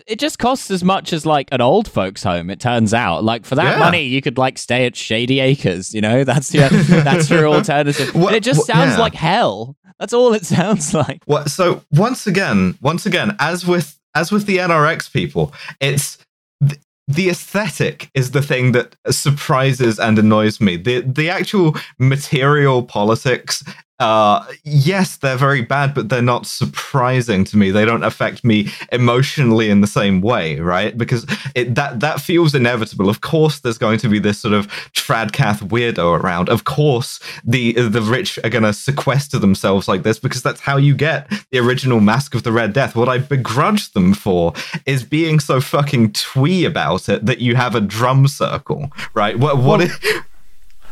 [0.07, 2.51] It just costs as much as like an old folks' home.
[2.51, 3.85] It turns out, like for that Yeah.
[3.85, 5.95] money, you could like stay at Shady Acres.
[5.95, 8.15] You know, that's your that's your alternative.
[8.15, 8.99] What- and it just what- sounds yeah.
[9.01, 9.77] like hell.
[9.99, 11.23] That's all it sounds like.
[11.25, 16.19] What, so once again, once again, as with as with the NRX people, it's
[16.67, 20.77] th- the aesthetic is the thing that surprises and annoys me.
[20.77, 23.63] The the actual material politics,
[23.99, 27.71] uh, yes, they're very bad, but they're not surprising to me.
[27.71, 30.97] They don't affect me emotionally in the same way, right?
[30.97, 31.25] Because
[31.55, 33.09] it that that feels inevitable.
[33.09, 36.51] Of course, there's going to be this sort of tradcath weirdo around.
[36.51, 40.77] Of course, the the rich are going to sequester themselves like this because that's how
[40.77, 42.97] you get the original Masque of the Red Death.
[42.97, 44.53] What I begrudge them for
[44.85, 49.39] is being so fucking twee about it that you have a drum circle, right?
[49.39, 49.81] What what?
[49.81, 50.23] Well-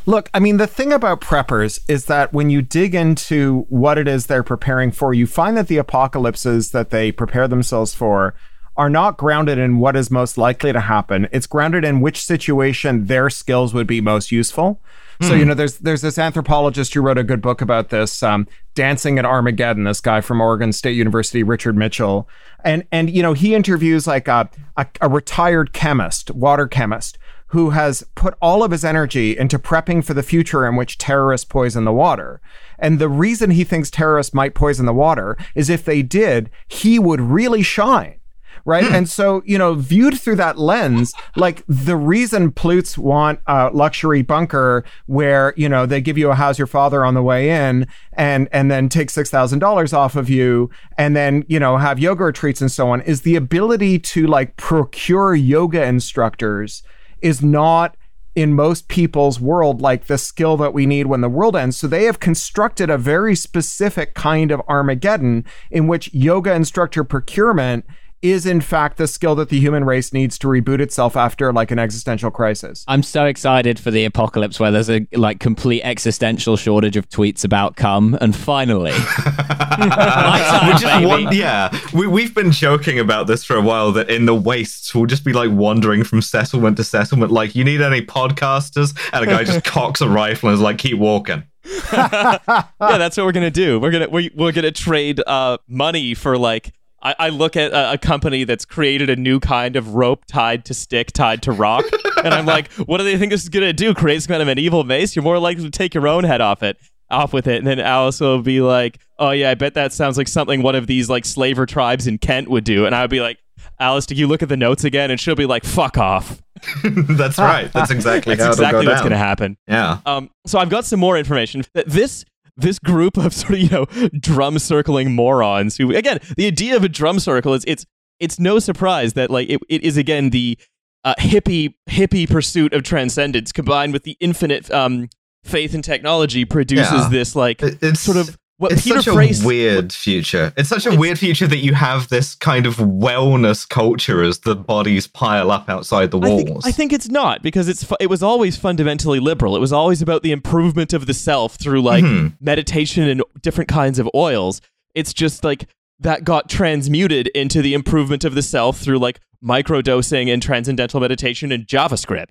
[0.07, 4.07] Look, I mean, the thing about preppers is that when you dig into what it
[4.07, 8.35] is they're preparing for, you find that the apocalypses that they prepare themselves for
[8.77, 11.29] are not grounded in what is most likely to happen.
[11.33, 14.81] It's grounded in which situation their skills would be most useful.
[15.21, 18.49] So you know, there's there's this anthropologist who wrote a good book about this, um,
[18.75, 19.85] dancing at Armageddon.
[19.85, 22.29] This guy from Oregon State University, Richard Mitchell,
[22.65, 27.17] and and you know he interviews like a, a, a retired chemist, water chemist,
[27.49, 31.45] who has put all of his energy into prepping for the future in which terrorists
[31.45, 32.41] poison the water.
[32.79, 36.99] And the reason he thinks terrorists might poison the water is if they did, he
[36.99, 38.21] would really shine.
[38.67, 38.87] Right.
[38.87, 38.95] Hmm.
[38.95, 44.23] and so, you know, viewed through that lens, like the reason plutes want a luxury
[44.23, 47.87] bunker where, you know, they give you a how's your father on the way in
[48.15, 51.99] and and then take six thousand dollars off of you and then, you know, have
[51.99, 56.83] yoga retreats and so on is the ability to like procure yoga instructors
[57.25, 57.97] is not
[58.35, 61.77] in most people's world like the skill that we need when the world ends.
[61.77, 67.87] So they have constructed a very specific kind of Armageddon in which yoga instructor procurement
[68.25, 71.71] is in fact the skill that the human race needs to reboot itself after like
[71.71, 72.83] an existential crisis.
[72.89, 77.45] I'm so excited for the apocalypse where there's a like complete existential shortage of tweets
[77.45, 81.07] about cum, and finally, time, we just baby.
[81.07, 84.95] want, yeah, we, we've been joking about this for a while that in the wastes
[84.95, 87.31] we'll just be like wandering from settlement to settlement.
[87.31, 88.97] Like, you need any podcasters?
[89.13, 91.43] And a guy just cocks a rifle and is like, keep walking.
[91.93, 93.81] yeah, that's what we're gonna do.
[93.81, 96.73] We're gonna we, we're gonna trade uh, money for like.
[97.05, 100.65] I, I look at a, a company that's created a new kind of rope tied
[100.67, 101.85] to stick, tied to rock,
[102.25, 103.95] and I'm like, what do they think this is gonna do?
[103.95, 105.15] Create some kind of medieval mace?
[105.15, 106.79] You're more likely to take your own head off it,
[107.11, 110.17] off with it, and then Alice will be like, oh yeah, I bet that sounds
[110.17, 113.11] like something one of these like slaver tribes in Kent would do, and I would
[113.11, 113.39] be like,
[113.79, 115.11] Alice, did you look at the notes again?
[115.11, 116.43] And she'll be like, fuck off.
[116.85, 117.73] That's right.
[117.73, 119.11] That's exactly That's how exactly it'll go what's down.
[119.11, 119.57] gonna happen.
[119.67, 119.99] Yeah.
[120.07, 122.25] Um, so I've got some more information that this
[122.57, 123.87] this group of sort of you know
[124.21, 127.85] drum circling morons who again the idea of a drum circle is it's
[128.21, 130.57] it's no surprise that like it, it is again the
[131.05, 135.09] uh, hippie hippie pursuit of transcendence combined with the infinite um,
[135.43, 137.09] faith in technology produces Yeah.
[137.11, 140.53] this like it's sort of what it's Peter such a Price weird future.
[140.57, 144.39] It's such a It's- weird future that you have this kind of wellness culture as
[144.41, 146.43] the bodies pile up outside the I walls.
[146.45, 149.55] think, I think it's not because it's fu- it was always fundamentally liberal.
[149.55, 152.33] It was always about the improvement of the self through like Mhm.
[152.41, 154.61] meditation and different kinds of oils.
[154.95, 155.67] It's just like
[156.01, 161.53] that got transmuted into the improvement of the self through like microdosing and transcendental meditation
[161.53, 162.31] and JavaScript.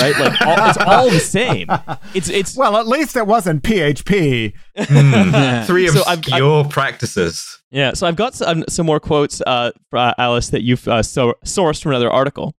[0.00, 0.18] Right?
[0.18, 1.68] Like all, it's all the same.
[2.14, 4.52] It's it's Well, at least it wasn't PHP.
[4.76, 5.64] Hmm.
[5.66, 7.60] Three So I've- obscure practices.
[7.70, 11.02] Yeah, so I've got some, some more quotes, uh, for, uh, Alice, that you've uh,
[11.02, 12.54] so- sourced from another article.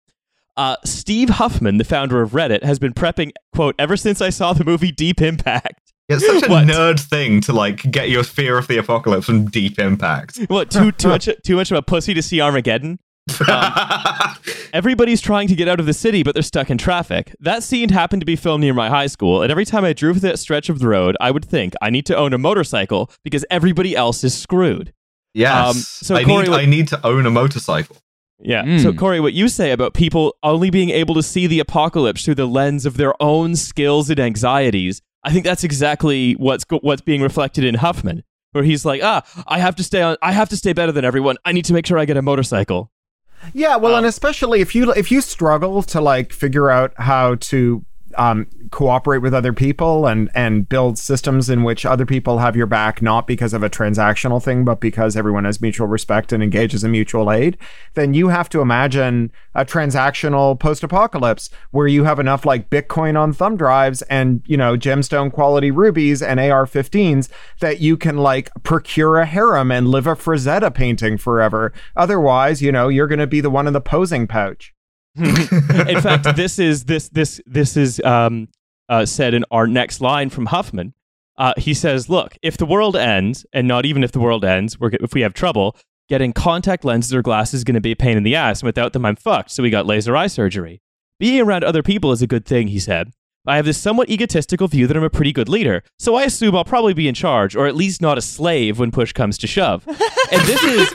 [0.56, 4.52] Uh, Steve Huffman, the founder of Reddit, has been prepping, quote, ever since I saw
[4.52, 5.92] the movie Deep Impact.
[6.08, 6.66] It's such a What?
[6.66, 10.38] nerd thing to like get your fear of the apocalypse from Deep Impact.
[10.48, 12.98] What, too, too, much, too much of a pussy to see Armageddon?
[14.72, 17.34] Everybody's trying to get out of the city, but they're stuck in traffic.
[17.40, 20.20] That scene happened to be filmed near my high school, and every time I drove
[20.22, 23.44] that stretch of the road, I would think, I need to own a motorcycle because
[23.50, 24.92] everybody else is screwed.
[25.32, 25.68] yes.
[25.68, 27.96] Um, so I, Cory, need, what- I need to own a motorcycle.
[28.40, 28.78] Yeah.
[28.78, 28.98] So, Mm.
[28.98, 32.46] Cory, what you say about people only being able to see the apocalypse through the
[32.46, 37.64] lens of their own skills and anxieties, I think that's exactly what's what's being reflected
[37.64, 38.22] in Huffman,
[38.52, 41.04] where he's like, ah, I have to stay on, I have to stay better than
[41.04, 41.36] everyone.
[41.44, 42.90] I need to make sure I get a motorcycle.
[43.52, 47.36] Yeah, well, Um, and especially if you if you struggle to like figure out how
[47.36, 47.84] to
[48.16, 52.66] um, cooperate with other people and and build systems in which other people have your
[52.66, 56.82] back not because of a transactional thing but because everyone has mutual respect and engages
[56.82, 57.56] in mutual aid
[57.94, 63.32] then you have to imagine a transactional post-apocalypse where you have enough like bitcoin on
[63.32, 67.28] thumb drives and you know gemstone quality rubies and ar-15s
[67.60, 71.72] that you can like procure a harem and live a frazetta painting forever.
[71.96, 74.74] Otherwise you know you're going to be the one in the posing pouch
[75.16, 78.48] in fact, this is this this this is um,
[78.88, 80.94] uh, said in our next line from Huffman.
[81.36, 84.78] Uh, he says, "Look, if the world ends, and not even if the world ends,
[84.78, 85.76] we're, if we have trouble
[86.08, 88.66] getting contact lenses or glasses, is going to be a pain in the ass, and
[88.66, 89.50] without them, I'm fucked.
[89.50, 90.80] So we got laser eye surgery.
[91.20, 93.12] Being around other people is a good thing," he said.
[93.46, 96.56] I have this somewhat egotistical view that I'm a pretty good leader, so I assume
[96.56, 99.46] I'll probably be in charge, or at least not a slave when push comes to
[99.46, 99.86] shove.
[99.86, 100.94] and this is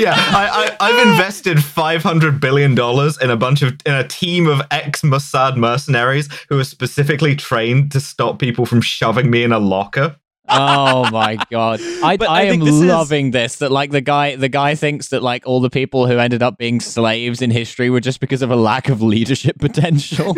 [0.00, 4.06] yeah, I, I, have invested five hundred billion dollars in a bunch of in a
[4.06, 9.42] team of ex Mossad mercenaries who are specifically trained to stop people from shoving me
[9.42, 10.16] in a locker.
[10.48, 11.80] oh my god.
[11.80, 13.32] I, I, I am this loving is...
[13.32, 16.42] this that like the guy the guy thinks that like all the people who ended
[16.42, 20.34] up being slaves in history were just because of a lack of leadership potential.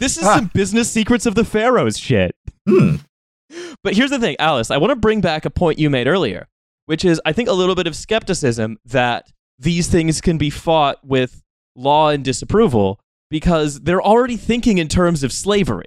[0.00, 2.34] This is some business secrets of the pharaohs shit.
[2.68, 2.96] Hmm.
[3.84, 6.48] but here's the thing alice i want to bring back a point you made earlier
[6.86, 10.98] which is, I think, a little bit of skepticism that these things can be fought
[11.04, 11.42] with
[11.74, 15.86] law and disapproval because they're already thinking in terms of slavery.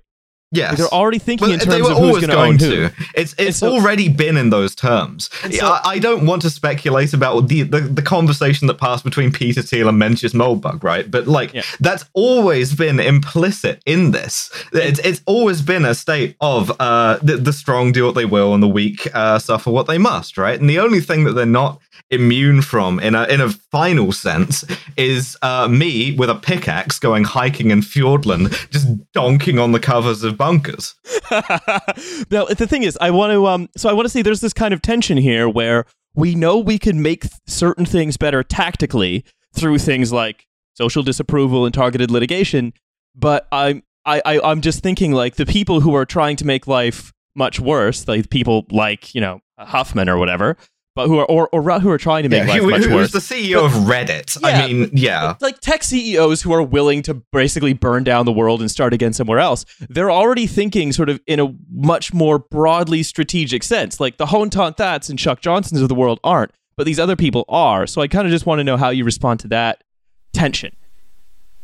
[0.51, 2.91] Yes, they're already thinking in terms of who's going to.
[3.13, 5.29] It's it's so, already been in those terms.
[5.51, 9.31] So, I, I, don't want to speculate about the, the, the conversation that passed between
[9.31, 11.09] Peter Thiel and Mencius Moldbug, right?
[11.09, 11.61] But like yeah.
[11.79, 14.49] that's always been implicit in this.
[14.73, 18.55] It's it's always been a state of uh the, the strong do what they will
[18.55, 20.59] and the weak uh, suffer what they must, right?
[20.59, 21.79] And the only thing that they're not
[22.11, 24.63] immune from in a in a final sense
[24.97, 30.23] is uh, me with a pickaxe going hiking in Fiordland, just donking on the covers
[30.23, 30.95] of bunkers.
[31.31, 34.53] now the thing is, I want to um, so I want to say there's this
[34.53, 35.85] kind of tension here where
[36.15, 41.65] we know we can make th- certain things better tactically through things like social disapproval
[41.65, 42.73] and targeted litigation,
[43.15, 46.65] but I'm I, I I'm just thinking like the people who are trying to make
[46.65, 50.57] life much worse, like people like you know Huffman or whatever
[50.95, 53.13] but who are or, or who are trying to make yeah, life much who, worse.
[53.13, 54.41] Who's the CEO but, of Reddit?
[54.41, 58.31] Yeah, I mean, yeah, like tech CEOs who are willing to basically burn down the
[58.31, 59.65] world and start again somewhere else.
[59.89, 63.99] They're already thinking sort of in a much more broadly strategic sense.
[63.99, 67.45] Like the Hoan Ton-Thats and Chuck Johnsons of the world aren't, but these other people
[67.49, 67.87] are.
[67.87, 69.83] So I kind of just want to know how you respond to that
[70.33, 70.75] tension.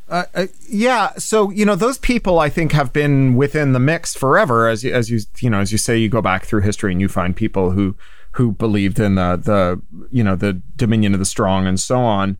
[0.07, 4.13] Uh, uh, yeah, so you know those people I think have been within the mix
[4.13, 4.67] forever.
[4.67, 7.01] As you, as you you know as you say, you go back through history and
[7.01, 7.95] you find people who
[8.35, 9.81] who believed in the the
[10.11, 12.37] you know the dominion of the strong and so on.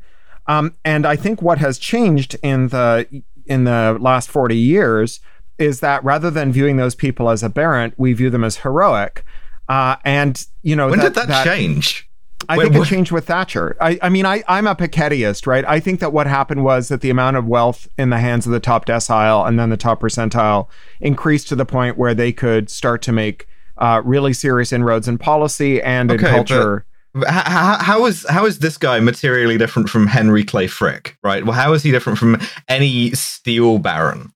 [0.47, 5.19] Um, and I think what has changed in the in the last forty years
[5.57, 9.23] is that rather than viewing those people as aberrant, we view them as heroic.
[9.69, 12.09] Uh, and you know, when that, did that, that change?
[12.49, 12.87] I Wait, think what?
[12.87, 13.75] it changed with Thatcher.
[13.81, 15.65] I, I mean, I, I'm a Pikettyist, right?
[15.65, 18.51] I think that what happened was that the amount of wealth in the hands of
[18.51, 20.67] the top decile and then the top percentile
[20.99, 25.17] increased to the point where they could start to make uh, really serious inroads in
[25.17, 26.85] policy and okay, in culture.
[27.27, 31.17] How, how is how is this guy materially different from Henry Clay Frick?
[31.23, 31.45] Right.
[31.45, 34.33] Well, how is he different from any steel baron?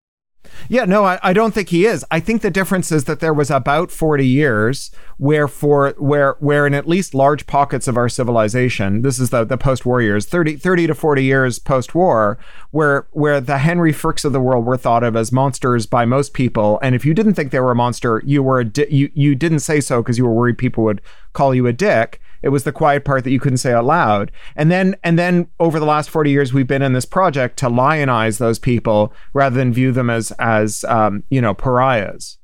[0.67, 2.05] Yeah, no, I, I don't think he is.
[2.11, 6.65] I think the difference is that there was about 40 years where for where where
[6.67, 10.57] in at least large pockets of our civilization, this is the, the post-war years, 30,
[10.57, 12.37] 30 to 40 years post-war,
[12.71, 16.33] where where the Henry Fricks of the world were thought of as monsters by most
[16.33, 16.79] people.
[16.81, 19.35] And if you didn't think they were a monster, you were a di- you you
[19.35, 21.01] didn't say so because you were worried people would
[21.33, 22.19] call you a dick.
[22.41, 24.31] It was the quiet part that you couldn't say out loud.
[24.55, 27.67] And then and then over the last 40 years we've been in this project to
[27.67, 32.37] lionize those people rather than view them as as um, you know, pariahs.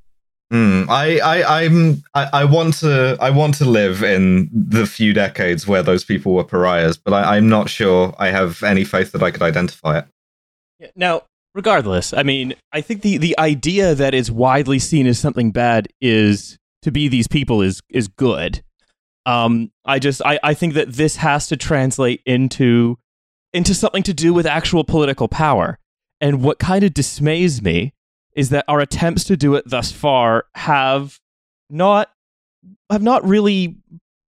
[0.53, 5.11] Mm, I, I, I'm, I, I, want to, I want to live in the few
[5.11, 9.11] decades where those people were pariahs, but I, I'm not sure I have any faith
[9.13, 10.05] that I could identify it.
[10.95, 11.23] Now,
[11.55, 15.87] regardless, I mean, I think the the idea that is widely seen as something bad
[15.99, 18.61] is to be these people is is good.
[19.25, 22.97] Um, I just I, I think that this has to translate into
[23.53, 25.79] into something to do with actual political power.
[26.21, 27.93] And what kind of dismays me
[28.35, 31.19] is that our attempts to do it thus far have
[31.69, 32.09] not
[32.89, 33.77] have not really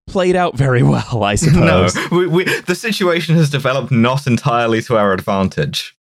[0.08, 1.96] played out very well, I suppose.
[1.96, 5.97] No, we, we, the situation has developed not entirely to our advantage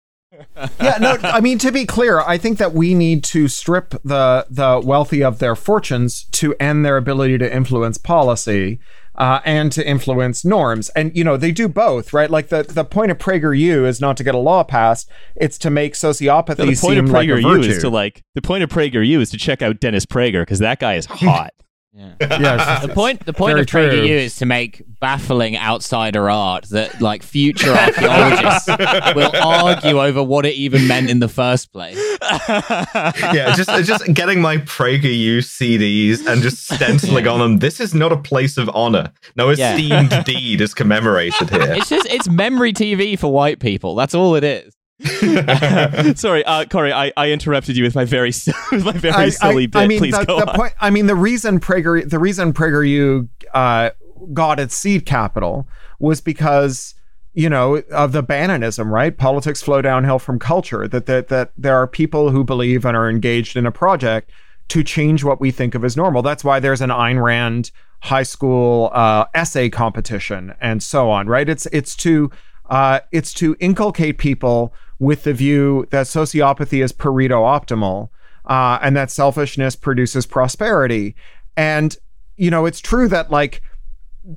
[0.80, 4.46] yeah, no, I mean to be clear, I think that we need to strip the
[4.50, 8.78] the wealthy of their fortunes to end their ability to influence policy.
[9.14, 10.88] uh, and to influence norms.
[10.90, 12.30] And you know they do both, right?
[12.30, 15.70] Like the the point of PragerU is not to get a law passed; it's to
[15.70, 17.68] make sociopathy No, the point seem of like a PragerU virtue.
[17.68, 20.80] is to like the point of PragerU is to check out Dennis Prager because that
[20.80, 21.52] guy is hot.
[21.94, 22.14] Yeah.
[22.20, 24.16] yes, The point, the point Very of PragerU true.
[24.16, 28.66] is to make baffling outsider art that, like, future archaeologists
[29.14, 31.96] will argue over what it even meant in the first place.
[32.48, 37.58] yeah, just just getting my PragerU CDs and just stenciling on them.
[37.58, 39.12] This is not a place of honor.
[39.36, 39.74] No Yeah.
[39.74, 41.72] esteemed deed is commemorated here.
[41.74, 43.94] It's just it's memory TV for white people.
[43.96, 44.74] That's all it is.
[46.16, 48.32] Sorry, uh, Cory, I, I interrupted you with my very
[48.72, 49.78] with my very I, silly I, bit.
[49.78, 50.56] I mean, Please the, go the on.
[50.56, 50.74] point.
[50.80, 53.90] I mean, the reason Prager, the reason PragerU uh,
[54.32, 55.66] got its seed capital
[55.98, 56.94] was because
[57.34, 59.16] you know of the Bannonism, right?
[59.16, 60.86] Politics flow downhill from culture.
[60.86, 64.30] That that that there are people who believe and are engaged in a project
[64.68, 66.22] to change what we think of as normal.
[66.22, 67.70] That's why there's an Ayn Rand
[68.02, 71.48] high school uh, essay competition and so on, right?
[71.48, 72.30] It's it's to
[72.70, 74.72] uh, it's to inculcate people
[75.02, 78.08] with the view that sociopathy is Pareto optimal
[78.46, 81.16] uh, and that selfishness produces prosperity.
[81.56, 81.96] And,
[82.36, 83.62] you know, it's true that like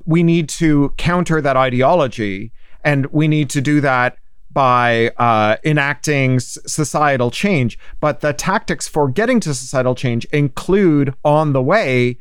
[0.05, 2.51] we need to counter that ideology
[2.84, 4.18] and we need to do that
[4.51, 7.78] by uh, enacting societal change.
[7.99, 12.18] But the tactics for getting to societal change include on the way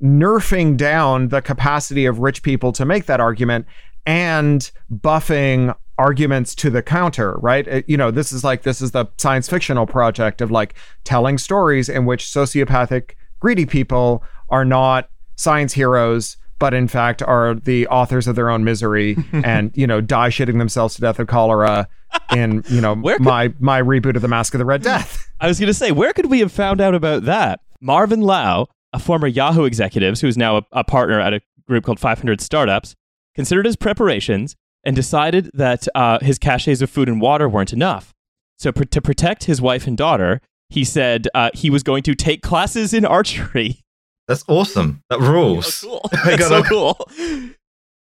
[0.00, 3.66] nerfing down the capacity of rich people to make that argument
[4.06, 8.92] and buffing arguments to the counter right It- you know this is like this is
[8.92, 10.74] the science fictional project of like
[11.04, 17.54] telling stories in which sociopathic greedy people are not science heroes but in fact are
[17.54, 21.26] the authors of their own misery and you know die shitting themselves to death of
[21.26, 21.88] cholera
[22.34, 25.24] in you know Where could- my my reboot of the masque of the red death
[25.40, 27.60] I was going to say, where could we have found out about that?
[27.80, 31.84] Marvin Liao, a former Yahoo executive who is now a, a partner at a group
[31.84, 32.96] called 500 Startups,
[33.36, 38.14] considered his preparations and decided that uh, his caches of food and water weren't enough.
[38.58, 42.14] So, pr- to protect his wife and daughter, he said uh, he was going to
[42.14, 43.80] take classes in archery.
[44.26, 45.02] That's awesome.
[45.10, 45.80] That rules.
[45.80, 46.00] cool.
[46.12, 47.50] I That's so gotta- cool.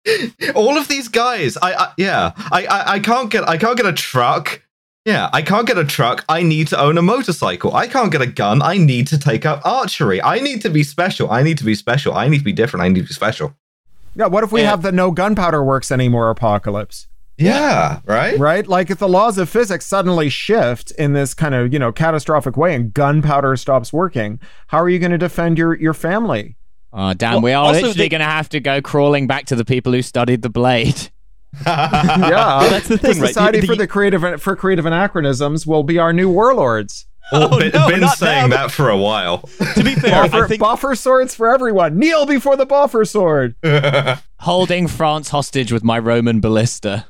[0.56, 3.86] All of these guys, I, I yeah, I, I I can't get I can't get
[3.86, 4.62] a truck.
[5.06, 6.24] Yeah, I can't get a truck.
[6.30, 7.74] I need to own a motorcycle.
[7.76, 8.62] I can't get a gun.
[8.62, 10.22] I need to take up archery.
[10.22, 11.30] I need to be special.
[11.32, 12.14] I need to be special.
[12.14, 12.84] I need to be different.
[12.84, 13.54] I need to be special.
[14.18, 14.72] Yeah what if we Yeah.
[14.72, 17.08] have the no gunpowder works anymore apocalypse
[17.38, 18.38] Yeah, right?
[18.40, 18.66] right?
[18.68, 22.58] Like if the laws of physics suddenly shift in this kind of you know catastrophic
[22.58, 26.56] way and gunpowder stops working, how are you going to defend your your family?
[26.92, 29.56] Oh, damn, Well, we are literally they- going to have to go crawling back to
[29.56, 31.12] the people who studied the blade.
[31.66, 33.28] Yeah, that's the thing, right?
[33.30, 37.06] Society The- for the- the creative for creative anachronisms will be our new warlords.
[37.32, 38.50] Well, Oh, been, no, been saying them.
[38.52, 39.40] that for a while.
[39.76, 42.00] to be fair, I Boffer, think boffer swords for everyone.
[42.00, 43.56] Kneel before the boffer sword.
[44.40, 47.06] Holding France hostage with my Roman ballista.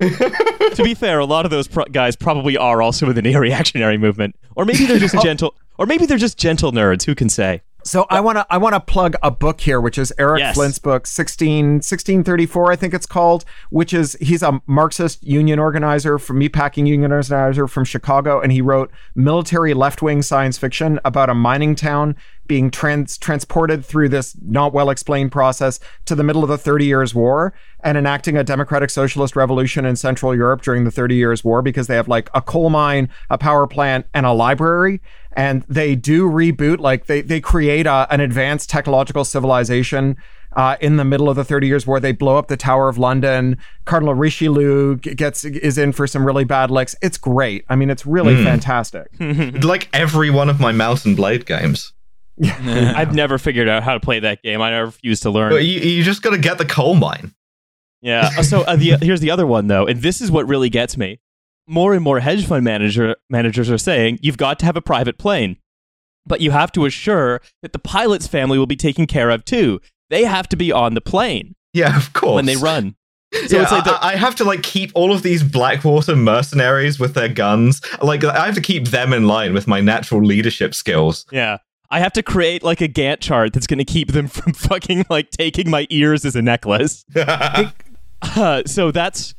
[0.00, 3.96] to be fair, a lot of those pro- guys probably are also in the neo-reactionary
[3.98, 5.22] movement, or maybe they're just oh.
[5.22, 7.04] gentle, or maybe they're just gentle nerds.
[7.04, 7.62] Who can say?
[7.84, 10.54] So I want to I want to plug a book here, which is Eric Yes.
[10.54, 16.18] Flint's book 16, 1634, I think it's called, which is he's a Marxist union organizer
[16.18, 21.30] from meatpacking union organizer from Chicago, and he wrote military left wing science fiction about
[21.30, 22.16] a mining town
[22.46, 26.86] being trans- transported through this not well explained process to the middle of the Thirty
[26.86, 31.44] Years' War and enacting a democratic socialist revolution in Central Europe during the Thirty Years'
[31.44, 35.00] War because they have like a coal mine, a power plant, and a library.
[35.34, 40.16] And they do reboot, like they they create a, an advanced technological civilization
[40.54, 42.00] uh, in the middle of the Thirty Years' War.
[42.00, 43.56] They blow up the Tower of London.
[43.84, 46.94] Cardinal Richelieu gets is in for some really bad licks.
[47.02, 47.64] It's great.
[47.68, 49.06] I mean, it's really fantastic.
[49.18, 51.92] like every one of my Mount & Blade games.
[52.40, 54.60] I've never figured out how to play that game.
[54.60, 55.50] I refuse to learn.
[55.52, 57.34] But you, you just got to get the coal mine.
[58.00, 58.30] Yeah.
[58.36, 60.96] Uh, So uh, the, here's the other one though, and this is what really gets
[60.96, 61.20] me.
[61.68, 65.18] More and more hedge fund manager managers are saying you've got to have a private
[65.18, 65.56] plane,
[66.26, 69.80] but you have to assure that the pilot's family will be taken care of too.
[70.10, 72.34] They have to be on the plane Yeah, of course.
[72.34, 72.96] when they run.
[73.46, 76.14] So yeah, it's like the, I, I have to like keep all of these Blackwater
[76.16, 77.80] mercenaries with their guns.
[78.02, 81.24] Like I have to keep them in line with my natural leadership skills.
[81.30, 81.58] yeah.
[81.92, 85.04] I have to create like a Gantt chart that's going to keep them from fucking
[85.10, 87.04] like taking my ears as a necklace.
[88.22, 89.34] Uh, so that's,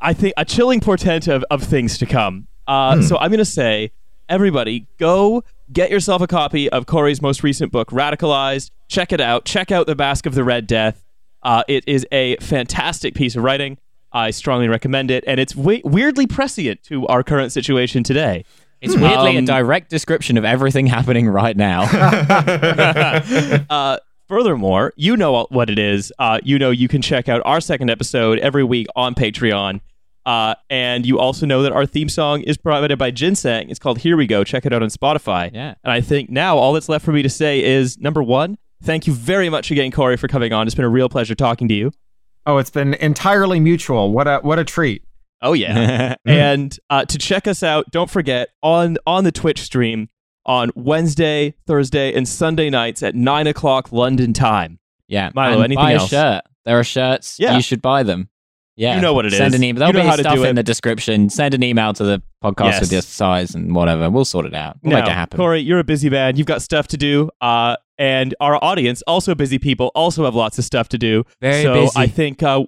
[0.00, 2.46] I think, a chilling portent of, of things to come.
[2.66, 3.90] Uh, So I'm going to say,
[4.28, 8.70] everybody, go get yourself a copy of Cory's most recent book, Radicalized.
[8.88, 9.44] Check it out.
[9.44, 11.02] Check out The Masque of the Red Death.
[11.42, 13.76] Uh, it is a fantastic piece of writing.
[14.12, 18.44] I strongly recommend it, and it's we- weirdly prescient to our current situation today.
[18.82, 21.82] It's weirdly a Um, direct description of everything happening right now.
[23.70, 23.98] uh,
[24.28, 26.12] furthermore, you know what it is.
[26.18, 29.80] Uh, you know you can check out our second episode every week on Patreon.
[30.24, 33.68] Uh, and you also know that our theme song is provided by Ginseng.
[33.70, 34.44] It's called Here We Go.
[34.44, 35.50] Check it out on Spotify.
[35.52, 35.74] Yeah.
[35.82, 39.08] And I think now all that's left for me to say is number one, thank
[39.08, 40.66] you very much again, Cory, for coming on.
[40.68, 41.90] It's been a real pleasure talking to you.
[42.46, 44.12] Oh, it's been entirely mutual.
[44.12, 45.02] What a what a treat.
[45.42, 46.14] Oh yeah.
[46.24, 50.08] and uh, to check us out, don't forget on on the Twitch stream
[50.46, 54.78] on Wednesday, Thursday, and Sunday nights at nine o'clock London time.
[55.08, 55.30] yeah.
[55.34, 56.04] Milo, and anything buy else?
[56.06, 56.42] a shirt.
[56.64, 57.36] There are shirts.
[57.38, 57.56] Yeah.
[57.56, 58.28] You should buy them.
[58.76, 58.94] Yeah.
[58.96, 59.60] You know what it Send is.
[59.60, 59.86] an email.
[59.88, 61.28] You There'll know be how to stuff in the description.
[61.28, 62.80] Send an email to the podcast Yes.
[62.80, 64.08] with your size and whatever.
[64.10, 64.78] We'll sort it out.
[64.82, 65.36] We'll Now, make it happen.
[65.36, 66.36] Cory, you're a busy man.
[66.36, 67.28] You've got stuff to do.
[67.40, 71.24] Uh, and our audience, also busy people, also have lots of stuff to do.
[71.40, 71.92] Very so busy.
[72.00, 72.64] I think uh,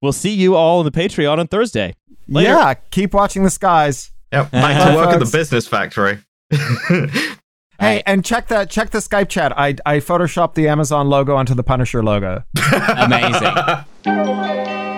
[0.00, 1.94] we'll see you all on the Patreon on Thursday.
[2.28, 2.50] Later.
[2.50, 4.10] Yeah, keep watching the skies.
[4.32, 6.18] Yep, back to work at the business factory.
[7.82, 9.58] Hey, and check that check the Skype chat.
[9.58, 12.44] I I photoshopped the Amazon logo onto the Punisher logo.
[12.96, 13.54] Amazing.